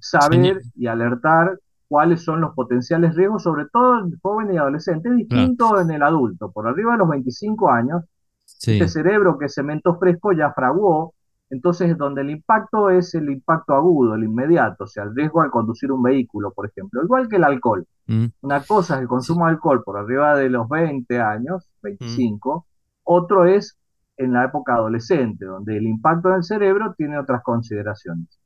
saber 0.00 0.60
y 0.74 0.86
alertar 0.86 1.58
cuáles 1.88 2.22
son 2.22 2.40
los 2.40 2.54
potenciales 2.54 3.14
riesgos, 3.16 3.42
sobre 3.42 3.66
todo 3.66 3.98
en 3.98 4.18
joven 4.20 4.54
y 4.54 4.58
adolescente, 4.58 5.10
distinto 5.10 5.80
en 5.80 5.90
el 5.90 6.02
adulto. 6.02 6.50
Por 6.52 6.68
arriba 6.68 6.92
de 6.92 6.98
los 6.98 7.08
25 7.08 7.70
años, 7.70 8.04
este 8.44 8.88
cerebro 8.88 9.38
que 9.38 9.46
es 9.46 9.54
cemento 9.54 9.98
fresco 9.98 10.32
ya 10.32 10.52
fraguó, 10.52 11.14
entonces 11.50 11.98
donde 11.98 12.22
el 12.22 12.30
impacto 12.30 12.90
es 12.90 13.14
el 13.14 13.28
impacto 13.28 13.74
agudo, 13.74 14.14
el 14.14 14.22
inmediato, 14.22 14.84
o 14.84 14.86
sea, 14.86 15.02
el 15.02 15.14
riesgo 15.14 15.42
al 15.42 15.50
conducir 15.50 15.90
un 15.90 16.02
vehículo, 16.02 16.52
por 16.52 16.66
ejemplo, 16.66 17.02
igual 17.02 17.28
que 17.28 17.36
el 17.36 17.44
alcohol. 17.44 17.84
Mm. 18.06 18.26
Una 18.42 18.62
cosa 18.62 18.94
es 18.94 19.00
el 19.00 19.08
consumo 19.08 19.46
de 19.46 19.52
alcohol 19.52 19.82
por 19.84 19.98
arriba 19.98 20.36
de 20.36 20.48
los 20.48 20.68
20 20.68 21.20
años, 21.20 21.68
25, 21.82 22.56
mm. 22.56 22.69
Otro 23.10 23.46
es 23.46 23.76
en 24.16 24.32
la 24.32 24.44
época 24.44 24.74
adolescente, 24.74 25.44
donde 25.44 25.76
el 25.76 25.86
impacto 25.86 26.28
en 26.28 26.36
el 26.36 26.44
cerebro 26.44 26.94
tiene 26.96 27.18
otras 27.18 27.42
consideraciones. 27.42 28.40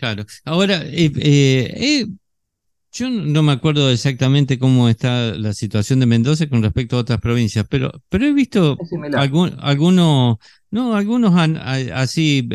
Claro. 0.00 0.24
Ahora, 0.46 0.76
eh, 0.86 1.12
eh, 1.16 1.74
eh, 1.76 2.06
yo 2.92 3.10
no 3.10 3.42
me 3.42 3.52
acuerdo 3.52 3.90
exactamente 3.90 4.58
cómo 4.58 4.88
está 4.88 5.34
la 5.34 5.52
situación 5.52 6.00
de 6.00 6.06
Mendoza 6.06 6.48
con 6.48 6.62
respecto 6.62 6.96
a 6.96 7.00
otras 7.00 7.20
provincias, 7.20 7.66
pero, 7.68 7.92
pero 8.08 8.24
he 8.24 8.32
visto 8.32 8.78
algunos, 9.12 10.38
no, 10.70 10.96
algunos 10.96 11.34
así 11.36 12.48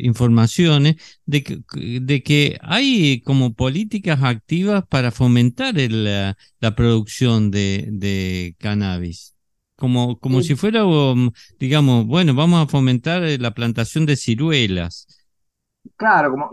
informaciones 0.00 0.96
de 1.26 1.42
que, 1.42 1.62
de 2.00 2.22
que 2.22 2.58
hay 2.62 3.20
como 3.20 3.52
políticas 3.54 4.22
activas 4.22 4.84
para 4.88 5.10
fomentar 5.10 5.74
la, 5.76 6.36
producción 6.74 7.50
de, 7.50 8.56
cannabis. 8.58 9.34
Como, 9.80 10.20
como 10.20 10.42
si 10.42 10.54
fuera, 10.54 10.84
um, 10.84 11.32
digamos, 11.58 12.06
bueno, 12.06 12.34
vamos 12.34 12.62
a 12.62 12.70
fomentar 12.70 13.22
la 13.40 13.50
plantación 13.52 14.06
de 14.06 14.14
ciruelas. 14.14 15.08
Claro, 15.96 16.30
como, 16.30 16.50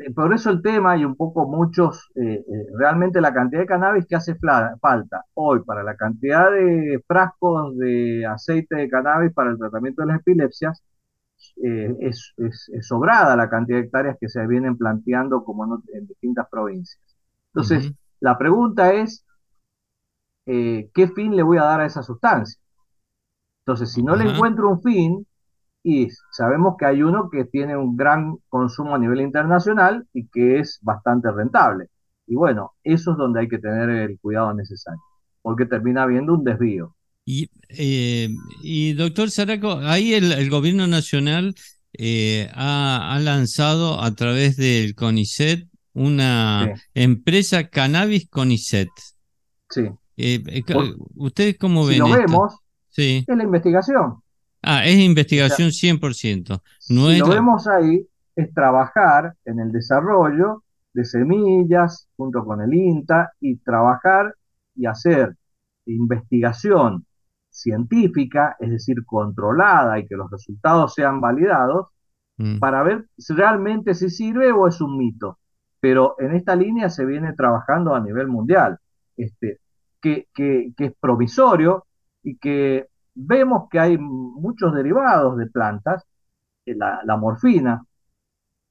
eh, 0.00 0.12
por 0.12 0.32
eso 0.32 0.50
el 0.50 0.62
tema 0.62 0.96
y 0.96 1.04
un 1.04 1.16
poco 1.16 1.48
muchos, 1.48 2.10
eh, 2.14 2.44
eh, 2.48 2.66
realmente 2.76 3.20
la 3.20 3.34
cantidad 3.34 3.60
de 3.62 3.66
cannabis 3.66 4.06
que 4.06 4.16
hace 4.16 4.36
falta 4.36 5.24
hoy 5.34 5.60
para 5.64 5.82
la 5.82 5.96
cantidad 5.96 6.50
de 6.50 7.02
frascos 7.06 7.76
de 7.76 8.24
aceite 8.26 8.76
de 8.76 8.88
cannabis 8.88 9.32
para 9.32 9.50
el 9.50 9.58
tratamiento 9.58 10.02
de 10.02 10.08
las 10.08 10.20
epilepsias, 10.20 10.82
es, 11.56 12.34
sobrada 12.82 13.36
la 13.36 13.48
cantidad 13.48 13.78
de 13.78 13.84
hectáreas 13.84 14.16
que 14.20 14.28
se 14.28 14.44
vienen 14.46 14.76
planteando 14.76 15.44
como 15.44 15.82
en, 15.92 16.06
distintas 16.06 16.48
provincias. 16.50 17.00
Entonces, 17.48 17.92
la 18.20 18.36
pregunta 18.38 18.92
es, 18.92 19.24
¿qué 20.44 21.12
fin 21.14 21.36
le 21.36 21.42
voy 21.42 21.58
a 21.58 21.64
dar 21.64 21.80
a 21.80 21.86
esa 21.86 22.02
sustancia? 22.02 22.60
Entonces, 23.68 23.92
si 23.92 24.02
no 24.02 24.16
le 24.16 24.24
encuentro 24.24 24.70
un 24.70 24.80
fin, 24.80 25.26
y 25.82 26.08
sabemos 26.32 26.76
que 26.78 26.86
hay 26.86 27.02
uno 27.02 27.28
que 27.28 27.44
tiene 27.44 27.76
un 27.76 27.98
gran 27.98 28.36
consumo 28.48 28.94
a 28.94 28.98
nivel 28.98 29.20
internacional 29.20 30.06
y 30.14 30.26
que 30.28 30.58
es 30.58 30.78
bastante 30.80 31.30
rentable. 31.30 31.88
Y 32.26 32.34
bueno, 32.34 32.72
eso 32.82 33.12
es 33.12 33.18
donde 33.18 33.40
hay 33.40 33.48
que 33.48 33.58
tener 33.58 33.90
el 33.90 34.18
cuidado 34.20 34.54
necesario, 34.54 35.02
porque 35.42 35.66
termina 35.66 36.04
habiendo 36.04 36.32
un 36.32 36.44
desvío. 36.44 36.96
Y, 37.26 37.50
eh, 37.68 38.30
y 38.62 38.94
doctor 38.94 39.30
Saraco, 39.30 39.80
ahí 39.82 40.14
el, 40.14 40.48
gobierno 40.48 40.86
nacional 40.86 41.54
eh, 41.92 42.48
ha, 42.54 43.18
lanzado 43.20 44.00
a 44.00 44.14
través 44.14 44.56
del 44.56 44.94
CONICET 44.94 45.68
una 45.92 46.72
empresa 46.94 47.68
Cannabis 47.68 48.30
CONICET. 48.30 48.88
Sí. 49.68 49.90
Eh, 50.16 50.64
¿Ustedes 51.16 51.58
cómo 51.58 51.84
ven? 51.84 51.96
Si 51.96 51.98
lo 51.98 52.08
vemos, 52.08 52.54
sí. 53.02 53.24
es 53.26 53.36
la 53.36 53.44
investigación. 53.44 54.22
Ah, 54.62 54.84
es 54.84 54.96
investigación 54.98 55.70
100%. 55.70 56.60
No 56.90 57.08
si 57.10 57.18
lo 57.18 57.28
vemos 57.28 57.66
ahí, 57.68 58.06
es 58.34 58.52
trabajar 58.52 59.34
en 59.44 59.60
el 59.60 59.72
desarrollo 59.72 60.64
de 60.92 61.04
semillas 61.04 62.08
junto 62.16 62.44
con 62.44 62.60
el 62.60 62.74
INTA 62.74 63.32
y 63.40 63.56
trabajar 63.58 64.34
y 64.74 64.86
hacer 64.86 65.36
investigación 65.86 67.06
científica, 67.50 68.56
es 68.60 68.70
decir, 68.70 69.04
controlada 69.04 69.98
y 69.98 70.06
que 70.06 70.16
los 70.16 70.30
resultados 70.30 70.94
sean 70.94 71.20
validados, 71.20 71.88
mm. 72.36 72.58
para 72.58 72.82
ver 72.82 73.06
si 73.16 73.34
realmente 73.34 73.94
si 73.94 74.10
sirve 74.10 74.52
o 74.52 74.66
es 74.68 74.80
un 74.80 74.96
mito. 74.96 75.38
pero 75.80 76.16
en 76.18 76.34
esta 76.34 76.56
línea 76.56 76.90
se 76.90 77.04
viene 77.06 77.32
trabajando 77.34 77.94
a 77.94 78.00
nivel 78.00 78.26
mundial, 78.26 78.78
este, 79.16 79.60
que, 80.00 80.26
que, 80.34 80.72
es 80.76 80.92
provisorio 81.00 81.86
y 82.22 82.36
que 82.38 82.88
vemos 83.14 83.68
que 83.70 83.80
hay 83.80 83.98
muchos 83.98 84.74
derivados 84.74 85.36
de 85.36 85.46
plantas, 85.46 86.04
eh, 86.66 86.74
la, 86.74 87.00
la 87.04 87.16
morfina, 87.16 87.84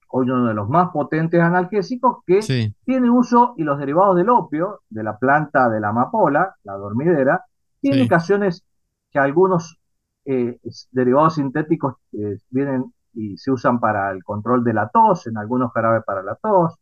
hoy 0.10 0.30
uno 0.30 0.48
de 0.48 0.54
los 0.54 0.70
más 0.70 0.90
potentes 0.92 1.42
analgésicos, 1.42 2.24
que 2.26 2.40
tiene 2.86 3.10
uso 3.10 3.54
y 3.58 3.64
los 3.64 3.78
derivados 3.80 4.16
del 4.16 4.30
opio, 4.30 4.82
de 4.90 5.04
la 5.04 5.18
planta 5.18 5.70
de 5.70 5.80
la 5.80 5.90
amapola, 5.90 6.56
la 6.64 6.74
dormidera, 6.74 7.44
tiene 7.82 7.98
indicaciones 7.98 8.64
que 9.12 9.20
algunos 9.20 9.78
eh, 10.26 10.60
derivados 10.92 11.36
sintéticos 11.36 11.96
eh, 12.14 12.38
vienen 12.50 12.94
y 13.14 13.38
se 13.38 13.52
usan 13.52 13.80
para 13.80 14.12
el 14.12 14.24
control 14.24 14.64
de 14.64 14.74
la 14.74 14.90
tos, 14.90 15.28
en 15.28 15.38
algunos 15.38 15.72
jarabes 15.74 16.04
para 16.06 16.22
la 16.24 16.36
tos, 16.36 16.76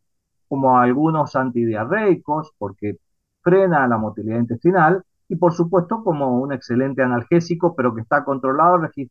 como 0.48 0.78
algunos 0.78 1.34
antidiarreicos, 1.34 2.52
porque 2.58 2.98
frena 3.42 3.86
la 3.88 3.98
motilidad 3.98 4.38
intestinal, 4.38 5.02
y 5.28 5.36
por 5.36 5.52
supuesto 5.52 6.02
como 6.04 6.40
un 6.40 6.52
excelente 6.52 7.02
analgésico, 7.02 7.74
pero 7.74 7.94
que 7.94 8.02
está 8.02 8.24
controlado 8.24 8.78
y, 8.94 9.10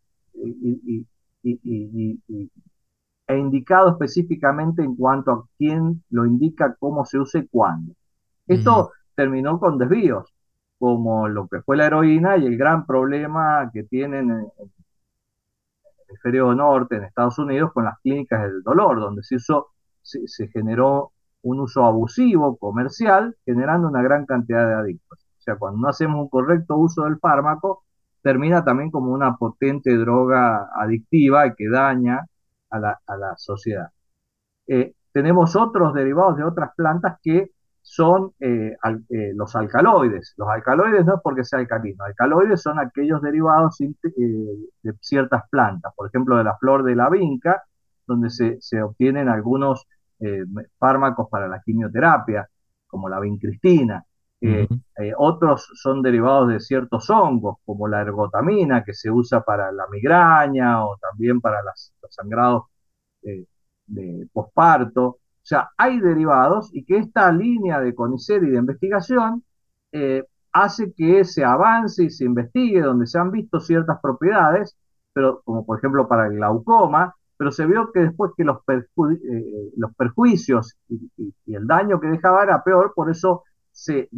e 3.28 3.38
indicado 3.38 3.90
específicamente 3.92 4.84
en 4.84 4.96
cuanto 4.96 5.32
a 5.32 5.44
quién 5.58 6.04
lo 6.10 6.26
indica, 6.26 6.76
cómo 6.80 7.06
se 7.06 7.18
usa 7.18 7.42
y 7.42 7.48
cuándo. 7.48 7.94
Esto 8.48 8.92
terminó 9.16 9.60
con 9.60 9.78
desvíos, 9.78 10.32
como 10.78 11.28
lo 11.28 11.48
que 11.48 11.62
fue 11.62 11.78
la 11.78 11.88
heroína 11.88 12.38
y 12.38 12.46
el 12.46 12.58
gran 12.58 12.86
problema 12.86 13.70
que 13.74 13.84
tienen 13.84 14.30
en, 14.30 14.40
el 14.40 14.52
hemisferio 16.08 16.54
norte, 16.54 16.98
en 16.98 17.06
Estados 17.06 17.40
Unidos, 17.40 17.72
con 17.74 17.86
las 17.86 18.00
clínicas 18.02 18.44
del 18.44 18.62
dolor, 18.62 19.00
donde 19.00 19.24
se, 19.24 19.36
usó, 19.36 19.70
se, 20.02 20.48
generó 20.50 21.12
un 21.42 21.60
uso 21.60 21.84
abusivo, 21.86 22.58
comercial, 22.58 23.36
generando 23.46 23.88
una 23.88 24.04
gran 24.04 24.26
cantidad 24.26 24.68
de 24.68 24.74
adictos. 24.76 25.25
O 25.46 25.52
sea, 25.52 25.58
cuando 25.58 25.80
no 25.80 25.90
hacemos 25.90 26.20
un 26.20 26.30
correcto 26.30 26.76
uso 26.76 27.04
del 27.04 27.20
fármaco, 27.20 27.84
termina 28.24 28.64
también 28.66 28.90
como 28.90 29.12
una 29.14 29.36
potente 29.38 29.96
droga 29.96 30.72
adictiva 30.76 31.54
que 31.54 31.70
daña 31.70 32.26
a 32.72 32.80
la, 32.80 33.34
sociedad. 33.38 33.90
Eh, 34.66 34.94
tenemos 35.12 35.56
otros 35.56 35.94
derivados 35.94 36.38
de 36.38 36.44
otras 36.44 36.72
plantas 36.76 37.20
que 37.22 37.52
son 37.84 38.32
eh, 38.40 38.76
eh, 39.10 39.34
los 39.36 39.56
alcaloides. 39.56 40.34
Los 40.38 40.50
alcaloides 40.50 41.06
no 41.06 41.18
es 41.18 41.22
porque 41.24 41.44
sea 41.44 41.60
alcalino, 41.60 42.04
alcaloides 42.04 42.64
son 42.64 42.80
aquellos 42.80 43.22
derivados 43.22 43.78
de 43.78 44.94
ciertas 45.02 45.44
plantas, 45.52 45.94
por 45.96 46.08
ejemplo 46.08 46.38
de 46.38 46.46
la 46.46 46.58
flor 46.58 46.84
de 46.84 46.96
la 46.96 47.12
vinca, 47.12 47.62
donde 48.08 48.32
se, 48.32 48.60
se 48.60 48.82
obtienen 48.82 49.30
algunos 49.30 49.88
fármacos 50.80 51.30
para 51.30 51.48
la 51.48 51.62
quimioterapia, 51.64 52.50
como 52.88 53.08
la 53.08 53.20
vincristina. 53.20 54.04
Otros 55.18 55.70
son 55.76 56.02
derivados 56.02 56.50
de 56.50 56.60
ciertos 56.60 57.10
hongos, 57.10 57.58
como 57.66 57.88
la 57.88 58.02
ergotamina, 58.02 58.84
que 58.84 58.94
se 58.94 59.12
usa 59.12 59.42
para 59.42 59.72
la 59.72 59.86
migraña 59.92 60.86
o 60.86 60.98
también 60.98 61.42
para 61.42 61.62
los 61.64 61.94
sangrados 62.10 62.64
de 63.22 64.28
posparto. 64.34 65.20
O 65.46 65.48
sea, 65.48 65.70
hay 65.78 66.00
derivados 66.00 66.70
y 66.74 66.86
que 66.86 66.98
esta 66.98 67.32
línea 67.32 67.80
de 67.80 67.94
CONICET 67.94 68.42
y 68.44 68.50
de 68.50 68.58
investigación 68.58 69.44
eh, 69.92 70.24
hace 70.52 70.92
que 70.94 71.24
se 71.24 71.44
avance 71.44 72.04
y 72.04 72.10
se 72.10 72.26
investigue 72.26 72.82
donde 72.82 73.06
se 73.08 73.20
han 73.20 73.30
visto 73.30 73.60
ciertas 73.60 74.00
propiedades, 74.02 74.76
pero 75.14 75.42
como 75.44 75.66
por 75.66 75.78
ejemplo 75.78 76.08
para 76.08 76.28
el 76.28 76.38
glaucoma, 76.38 77.14
pero 77.38 77.52
se 77.52 77.66
vio 77.68 77.92
que 77.92 78.00
después 78.00 78.32
que 78.36 78.44
los, 78.44 78.58
eh, 78.68 79.72
los 79.78 79.94
perjuicios 79.96 80.76
y, 80.90 81.12
el 81.54 81.68
daño 81.68 82.00
que 82.00 82.08
dejaba 82.08 82.44
era 82.44 82.64
peor, 82.64 82.94
por 82.96 83.12
eso 83.12 83.44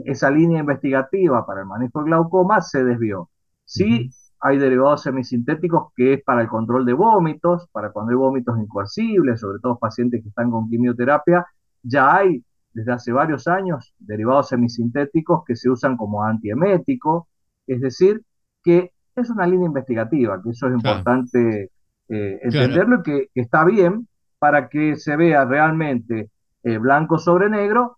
esa 0.06 0.30
línea 0.30 0.60
investigativa 0.60 1.46
para 1.46 1.62
el 1.62 1.68
manejo 1.68 2.00
del 2.00 2.10
glaucoma 2.10 2.62
se 2.62 2.84
desvió. 2.84 3.30
Sí, 3.66 4.10
hay 4.40 4.58
derivados 4.60 5.04
semisintéticos 5.04 5.92
que 5.96 6.14
es 6.14 6.24
para 6.24 6.42
el 6.42 6.48
control 6.48 6.86
de 6.86 6.94
vómitos, 6.94 7.68
para 7.72 7.92
cuando 7.92 8.12
hay 8.12 8.18
vómitos 8.18 8.58
incoercibles, 8.60 9.40
sobre 9.40 9.60
todo 9.60 9.78
pacientes 9.78 10.22
que 10.22 10.30
están 10.30 10.52
con 10.52 10.70
quimioterapia. 10.70 11.46
Ya 11.82 12.16
hay 12.16 12.44
desde 12.74 12.94
hace 12.94 13.12
varios 13.12 13.48
años 13.48 13.94
derivados 13.98 14.50
semisintéticos 14.50 15.44
que 15.46 15.56
se 15.56 15.70
usan 15.70 15.98
como 15.98 16.24
antiemético, 16.24 17.28
es 17.66 17.82
decir, 17.82 18.22
que 18.64 18.92
es 19.16 19.30
una 19.32 19.48
línea 19.48 19.66
investigativa, 19.66 20.42
que 20.44 20.52
eso 20.52 20.68
es 20.68 20.74
importante 20.74 21.72
eh, 22.10 22.40
entenderlo 22.44 23.00
y 23.00 23.04
que, 23.04 23.30
está 23.34 23.66
bien 23.66 24.08
para 24.38 24.70
que 24.70 24.96
se 24.96 25.16
vea 25.16 25.44
realmente 25.46 26.30
eh, 26.64 26.78
blanco 26.78 27.18
sobre 27.18 27.50
negro 27.50 27.97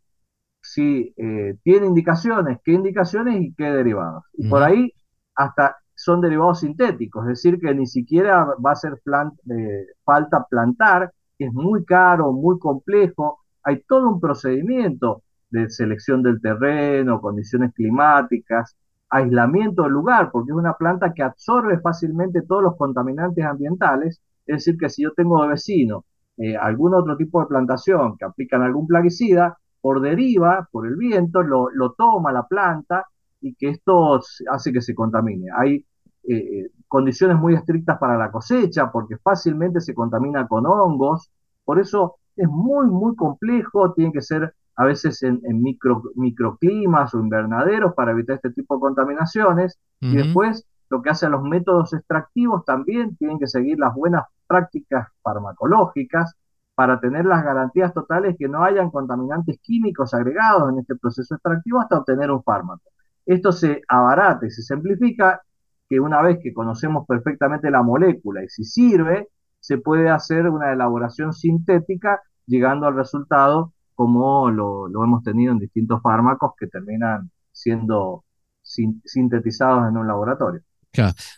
si 0.62 1.14
eh, 1.18 1.56
tiene 1.64 1.88
indicaciones, 1.88 2.60
qué 2.64 2.74
indicaciones 2.74 3.42
y 3.42 3.54
qué 3.54 3.66
derivados. 3.66 4.24
Y 4.34 4.50
por 4.50 4.64
ahí 4.64 4.94
hasta 5.36 5.78
son 5.96 6.22
derivados 6.22 6.62
sintéticos, 6.62 7.24
es 7.24 7.30
decir, 7.30 7.60
que 7.60 7.74
ni 7.76 7.86
siquiera 7.86 8.46
va 8.66 8.72
a 8.72 8.76
ser 8.76 9.02
eh, 9.06 9.86
falta 10.06 10.46
plantar, 10.50 11.12
que 11.38 11.46
es 11.46 11.54
muy 11.54 11.84
caro, 11.84 12.32
muy 12.32 12.58
complejo, 12.58 13.40
hay 13.64 13.84
todo 13.84 14.10
un 14.10 14.20
procedimiento 14.22 15.24
de 15.50 15.70
selección 15.70 16.24
del 16.24 16.42
terreno, 16.42 17.20
condiciones 17.20 17.74
climáticas, 17.74 18.78
aislamiento 19.10 19.84
del 19.84 19.92
lugar, 19.92 20.30
porque 20.32 20.52
es 20.52 20.58
una 20.58 20.74
planta 20.74 21.14
que 21.14 21.24
absorbe 21.24 21.80
fácilmente 21.80 22.44
todos 22.44 22.64
los 22.64 22.78
contaminantes 22.78 23.44
ambientales, 23.44 24.22
es 24.46 24.58
decir, 24.58 24.78
que 24.78 24.90
si 24.90 25.04
yo 25.04 25.12
tengo 25.14 25.42
de 25.44 25.50
vecino 25.50 26.06
eh, 26.38 26.56
algún 26.56 26.94
otro 26.94 27.18
tipo 27.18 27.42
de 27.42 27.48
plantación 27.48 28.18
que 28.18 28.26
aplican 28.26 28.62
algún 28.62 28.88
plaguicida, 28.88 29.58
por 29.82 30.02
deriva, 30.02 30.68
por 30.72 30.88
el 30.88 30.96
viento, 30.96 31.42
lo, 31.42 31.70
lo 31.70 31.94
toma 31.94 32.32
la 32.32 32.48
planta 32.48 33.06
y 33.42 33.56
que 33.56 33.70
esto 33.70 34.20
hace 34.52 34.74
que 34.74 34.82
se 34.82 34.94
contamine. 34.94 35.48
Hay 35.58 35.86
eh, 36.24 36.36
eh, 36.36 36.72
condiciones 36.88 37.38
muy 37.38 37.56
estrictas 37.56 37.98
para 37.98 38.18
la 38.18 38.32
cosecha, 38.32 38.92
porque 38.92 39.18
fácilmente 39.18 39.80
se 39.80 39.94
contamina 39.94 40.48
con 40.48 40.66
hongos, 40.66 41.32
por 41.64 41.80
eso 41.80 42.18
es 42.36 42.48
muy, 42.48 42.88
muy 42.88 43.16
complejo, 43.16 43.94
tiene 43.94 44.12
que 44.12 44.22
ser 44.22 44.54
a 44.76 44.86
veces 44.86 45.22
en, 45.24 45.42
micro, 45.62 46.04
microclimas 46.16 47.14
o 47.14 47.20
invernaderos 47.20 47.94
para 47.94 48.12
evitar 48.12 48.38
este 48.38 48.52
tipo 48.52 48.76
de 48.76 48.82
contaminaciones, 48.82 49.78
y 50.00 50.16
después 50.16 50.66
lo 50.90 51.02
que 51.02 51.10
hacen 51.10 51.32
los 51.32 51.44
métodos 51.44 51.94
extractivos 51.94 52.64
también 52.66 53.16
tienen 53.18 53.40
que 53.40 53.48
seguir 53.48 53.78
las 53.78 53.94
buenas 53.94 54.24
prácticas 54.48 55.08
farmacológicas 55.22 56.34
para 56.80 56.98
tener 57.02 57.26
las 57.26 57.44
garantías 57.44 57.94
totales 57.94 58.38
que 58.40 58.48
no 58.48 58.64
hayan 58.64 58.90
contaminantes 58.90 59.60
químicos 59.62 60.14
agregados 60.14 60.72
en 60.72 60.80
este 60.80 60.96
proceso 60.96 61.36
extractivo 61.36 61.82
hasta 61.82 61.98
obtener 61.98 62.32
un 62.32 62.42
fármaco. 62.42 62.84
Esto 63.26 63.52
se 63.52 63.82
abarata 63.86 64.46
y 64.46 64.50
se 64.50 64.62
simplifica 64.62 65.42
que 65.90 66.00
una 66.00 66.22
vez 66.22 66.40
que 66.42 66.54
conocemos 66.54 67.06
perfectamente 67.06 67.70
la 67.70 67.84
molécula 67.84 68.46
y 68.46 68.48
si 68.48 68.64
sirve, 68.64 69.28
se 69.60 69.78
puede 69.78 70.10
hacer 70.10 70.48
una 70.48 70.72
elaboración 70.72 71.34
sintética 71.34 72.22
llegando 72.46 72.88
al 72.88 72.96
resultado 72.96 73.74
como 73.94 74.50
lo, 74.50 74.88
hemos 75.04 75.22
tenido 75.22 75.52
en 75.52 75.60
distintos 75.60 76.02
fármacos 76.02 76.54
que 76.58 76.68
terminan 76.68 77.30
siendo 77.52 78.24
sintetizados 78.62 79.86
en 79.90 79.98
un 79.98 80.08
laboratorio. 80.08 80.62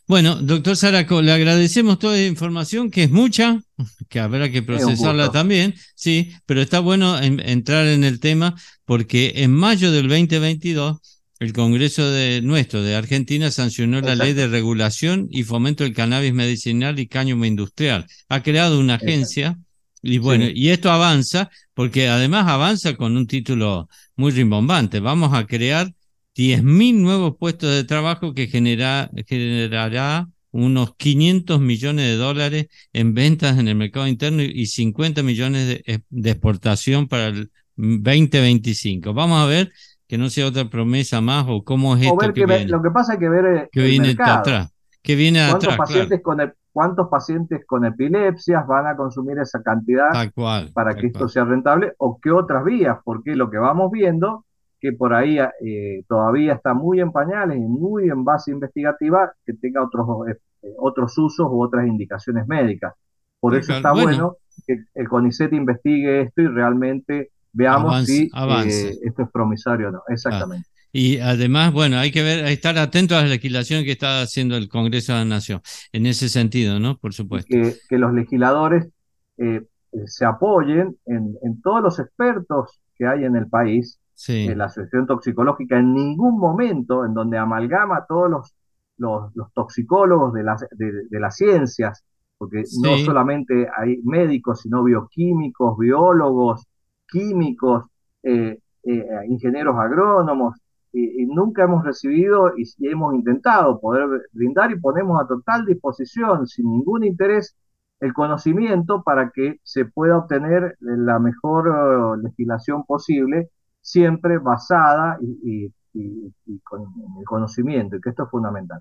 Bueno, 0.07 0.35
doctor 0.35 0.77
Zaraco, 0.77 1.21
le 1.21 1.31
agradecemos 1.31 1.99
toda 1.99 2.15
la 2.15 2.25
información, 2.25 2.89
que 2.89 3.03
es 3.03 3.11
mucha, 3.11 3.61
que 4.09 4.19
habrá 4.19 4.49
que 4.49 4.63
procesarla 4.63 5.31
también, 5.31 5.75
sí, 5.95 6.31
pero 6.45 6.61
está 6.61 6.79
bueno 6.79 7.19
entrar 7.21 7.87
en 7.87 8.03
el 8.03 8.19
tema 8.19 8.55
porque 8.85 9.33
en 9.35 9.51
mayo 9.51 9.91
del 9.91 10.07
2022 10.07 10.97
el 11.39 11.53
Congreso 11.53 12.09
de 12.09 12.41
nuestro 12.43 12.83
de 12.83 12.95
Argentina 12.95 13.49
sancionó 13.49 13.99
la 13.99 14.15
ley 14.15 14.33
de 14.33 14.47
regulación 14.47 15.27
y 15.31 15.43
fomento 15.43 15.83
del 15.83 15.95
cannabis 15.95 16.33
medicinal 16.33 16.99
y 16.99 17.07
cáñamo 17.07 17.45
industrial. 17.45 18.05
Ha 18.29 18.43
creado 18.43 18.79
una 18.79 18.95
agencia 18.95 19.57
y 20.03 20.17
bueno, 20.19 20.45
y 20.53 20.69
esto 20.69 20.91
avanza 20.91 21.49
porque 21.73 22.09
además 22.09 22.47
avanza 22.47 22.95
con 22.95 23.17
un 23.17 23.27
título 23.27 23.89
muy 24.15 24.31
rimbombante. 24.31 24.99
Vamos 24.99 25.33
a 25.33 25.45
crear 25.47 25.91
10.000 26.35 27.01
nuevos 27.01 27.35
puestos 27.37 27.69
de 27.73 27.83
trabajo 27.83 28.33
que 28.33 28.47
generará 28.47 30.27
unos 30.51 30.95
500 30.95 31.59
millones 31.59 32.05
de 32.05 32.15
dólares 32.15 32.67
en 32.93 33.13
ventas 33.13 33.57
en 33.57 33.67
el 33.67 33.75
mercado 33.75 34.07
interno 34.07 34.41
y 34.41 34.65
50 34.65 35.23
millones 35.23 35.67
de, 35.67 36.03
de 36.09 36.29
exportación 36.29 37.07
para 37.07 37.27
el 37.27 37.51
2025. 37.75 39.13
Vamos 39.13 39.41
a 39.41 39.45
ver 39.45 39.71
que 40.07 40.17
no 40.17 40.29
sea 40.29 40.45
otra 40.45 40.69
promesa 40.69 41.21
más 41.21 41.45
o 41.47 41.63
cómo 41.63 41.95
es 41.95 42.03
esto 42.03 42.33
que, 42.33 42.65
Lo 42.67 42.81
que 42.81 42.91
pasa 42.91 43.13
es 43.13 43.19
que 43.19 43.29
ver 43.29 43.45
eh, 43.45 43.69
que 43.71 43.81
viene 43.81 44.15
atrás, 44.19 44.73
que 45.01 45.15
viene 45.15 45.39
¿Cuántos 45.47 45.73
atrás, 45.73 45.77
pacientes 45.77 46.21
con 46.21 46.53
cuántos 46.73 47.07
pacientes 47.07 47.65
con 47.65 47.85
epilepsias 47.85 48.67
van 48.67 48.87
a 48.87 48.95
consumir 48.95 49.39
esa 49.39 49.61
cantidad 49.61 50.09
para 50.73 50.95
que 50.95 51.07
esto 51.07 51.29
sea 51.29 51.45
rentable 51.45 51.93
o 51.97 52.19
qué 52.21 52.31
otras 52.31 52.63
vías, 52.65 52.97
porque 53.05 53.35
lo 53.35 53.49
que 53.49 53.57
vamos 53.57 53.89
viendo 53.89 54.45
que 54.81 54.91
por 54.93 55.13
ahí 55.13 55.37
eh, 55.39 56.03
todavía 56.07 56.53
está 56.53 56.73
muy 56.73 56.99
en 56.99 57.11
pañales 57.11 57.57
y 57.57 57.61
muy 57.61 58.09
en 58.09 58.25
base 58.25 58.51
investigativa 58.51 59.31
que 59.45 59.53
tenga 59.53 59.83
otros 59.83 60.07
eh, 60.27 60.73
otros 60.79 61.15
usos 61.17 61.47
u 61.49 61.61
otras 61.61 61.87
indicaciones 61.87 62.47
médicas. 62.47 62.93
Por 63.39 63.55
eso 63.55 63.73
está 63.75 63.93
bueno. 63.93 64.37
que 64.67 64.83
el 64.95 65.07
CONICET 65.07 65.53
investigue 65.53 66.21
esto 66.21 66.41
y 66.41 66.47
realmente 66.47 67.31
veamos 67.53 68.05
si 68.05 68.23
eh, 68.23 68.97
esto 69.03 69.23
es 69.23 69.29
promisorio 69.31 69.89
o 69.89 69.91
no. 69.91 70.01
Exactamente. 70.07 70.67
Y 70.91 71.19
además, 71.19 71.71
bueno, 71.71 71.97
hay 71.97 72.11
que 72.11 72.21
ver, 72.21 72.45
estar 72.45 72.77
atento 72.77 73.15
a 73.15 73.21
la 73.21 73.29
legislación 73.29 73.85
que 73.85 73.91
está 73.91 74.21
haciendo 74.21 74.57
el 74.57 74.67
Congreso 74.67 75.13
de 75.13 75.19
la 75.19 75.25
Nación, 75.25 75.61
en 75.93 76.05
ese 76.05 76.27
sentido, 76.27 76.79
¿no? 76.79 76.97
Por 76.97 77.13
supuesto. 77.13 77.55
Que, 77.89 77.97
los 77.97 78.13
legisladores 78.13 78.87
se 80.05 80.25
apoyen 80.25 80.97
en, 81.05 81.61
todos 81.61 81.81
los 81.81 81.99
expertos 81.99 82.81
que 82.97 83.07
hay 83.07 83.23
en 83.23 83.35
el 83.35 83.47
país, 83.47 83.99
en 84.27 84.57
la 84.57 84.65
Asociación 84.65 85.07
Toxicológica, 85.07 85.77
en 85.77 85.93
ningún 85.93 86.37
momento 86.39 87.05
en 87.05 87.13
donde 87.13 87.37
amalgama 87.37 88.05
todos 88.07 88.29
los, 88.29 88.55
los, 88.97 89.53
toxicólogos 89.53 90.33
de 90.33 90.43
las, 90.43 90.65
de, 90.71 91.19
las 91.19 91.35
ciencias, 91.35 92.03
porque 92.37 92.63
no 92.81 92.97
solamente 92.99 93.67
hay 93.75 93.97
médicos, 94.03 94.61
sino 94.61 94.83
bioquímicos, 94.83 95.77
biólogos, 95.77 96.67
químicos, 97.07 97.85
eh, 98.23 98.59
eh, 98.83 99.05
ingenieros 99.27 99.75
agrónomos, 99.77 100.55
y, 100.93 101.25
nunca 101.25 101.63
hemos 101.63 101.83
recibido 101.83 102.51
y, 102.57 102.65
hemos 102.87 103.13
intentado 103.13 103.79
poder 103.79 104.27
brindar 104.33 104.71
y 104.71 104.79
ponemos 104.79 105.21
a 105.21 105.27
total 105.27 105.65
disposición, 105.65 106.47
sin 106.47 106.69
ningún 106.69 107.03
interés, 107.03 107.55
el 107.99 108.13
conocimiento 108.13 109.03
para 109.03 109.29
que 109.29 109.59
se 109.63 109.85
pueda 109.85 110.17
obtener 110.17 110.75
la 110.79 111.19
mejor 111.19 111.67
eh, 111.67 112.21
legislación 112.23 112.83
posible, 112.83 113.49
siempre 113.81 114.37
basada 114.37 115.17
y, 115.21 115.71
con 116.63 116.81
el 117.19 117.25
conocimiento, 117.25 117.97
y 117.97 118.01
que 118.01 118.11
esto 118.11 118.23
es 118.23 118.29
fundamental. 118.29 118.79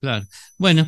Claro. 0.00 0.24
Bueno, 0.58 0.86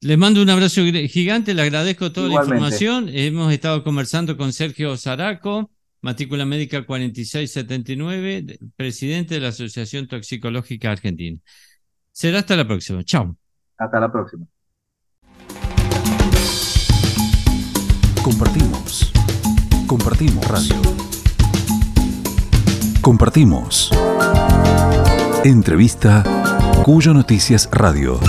les 0.00 0.18
mando 0.18 0.42
un 0.42 0.50
abrazo 0.50 0.82
gigante, 0.82 1.54
le 1.54 1.62
agradezco 1.62 2.12
toda 2.12 2.28
la 2.28 2.34
información. 2.34 3.08
Hemos 3.08 3.52
estado 3.52 3.82
conversando 3.82 4.36
con 4.36 4.52
Sergio 4.52 4.96
Zaraco 4.96 5.70
matrícula 6.00 6.44
médica 6.44 6.84
4679, 6.84 8.58
presidente 8.76 9.34
de 9.34 9.40
la 9.40 9.48
Asociación 9.48 10.06
Toxicológica 10.06 10.90
Argentina. 10.90 11.38
Será 12.12 12.38
hasta 12.40 12.56
la 12.56 12.66
próxima. 12.66 13.02
Chao. 13.04 13.36
Hasta 13.76 14.00
la 14.00 14.10
próxima. 14.10 14.46
Compartimos. 18.22 19.12
Compartimos 19.86 20.46
radio. 20.48 20.97
Compartimos. 23.08 23.90
Entrevista 25.42 26.22
Cuyo 26.84 27.14
Noticias 27.14 27.66
Radio. 27.72 28.20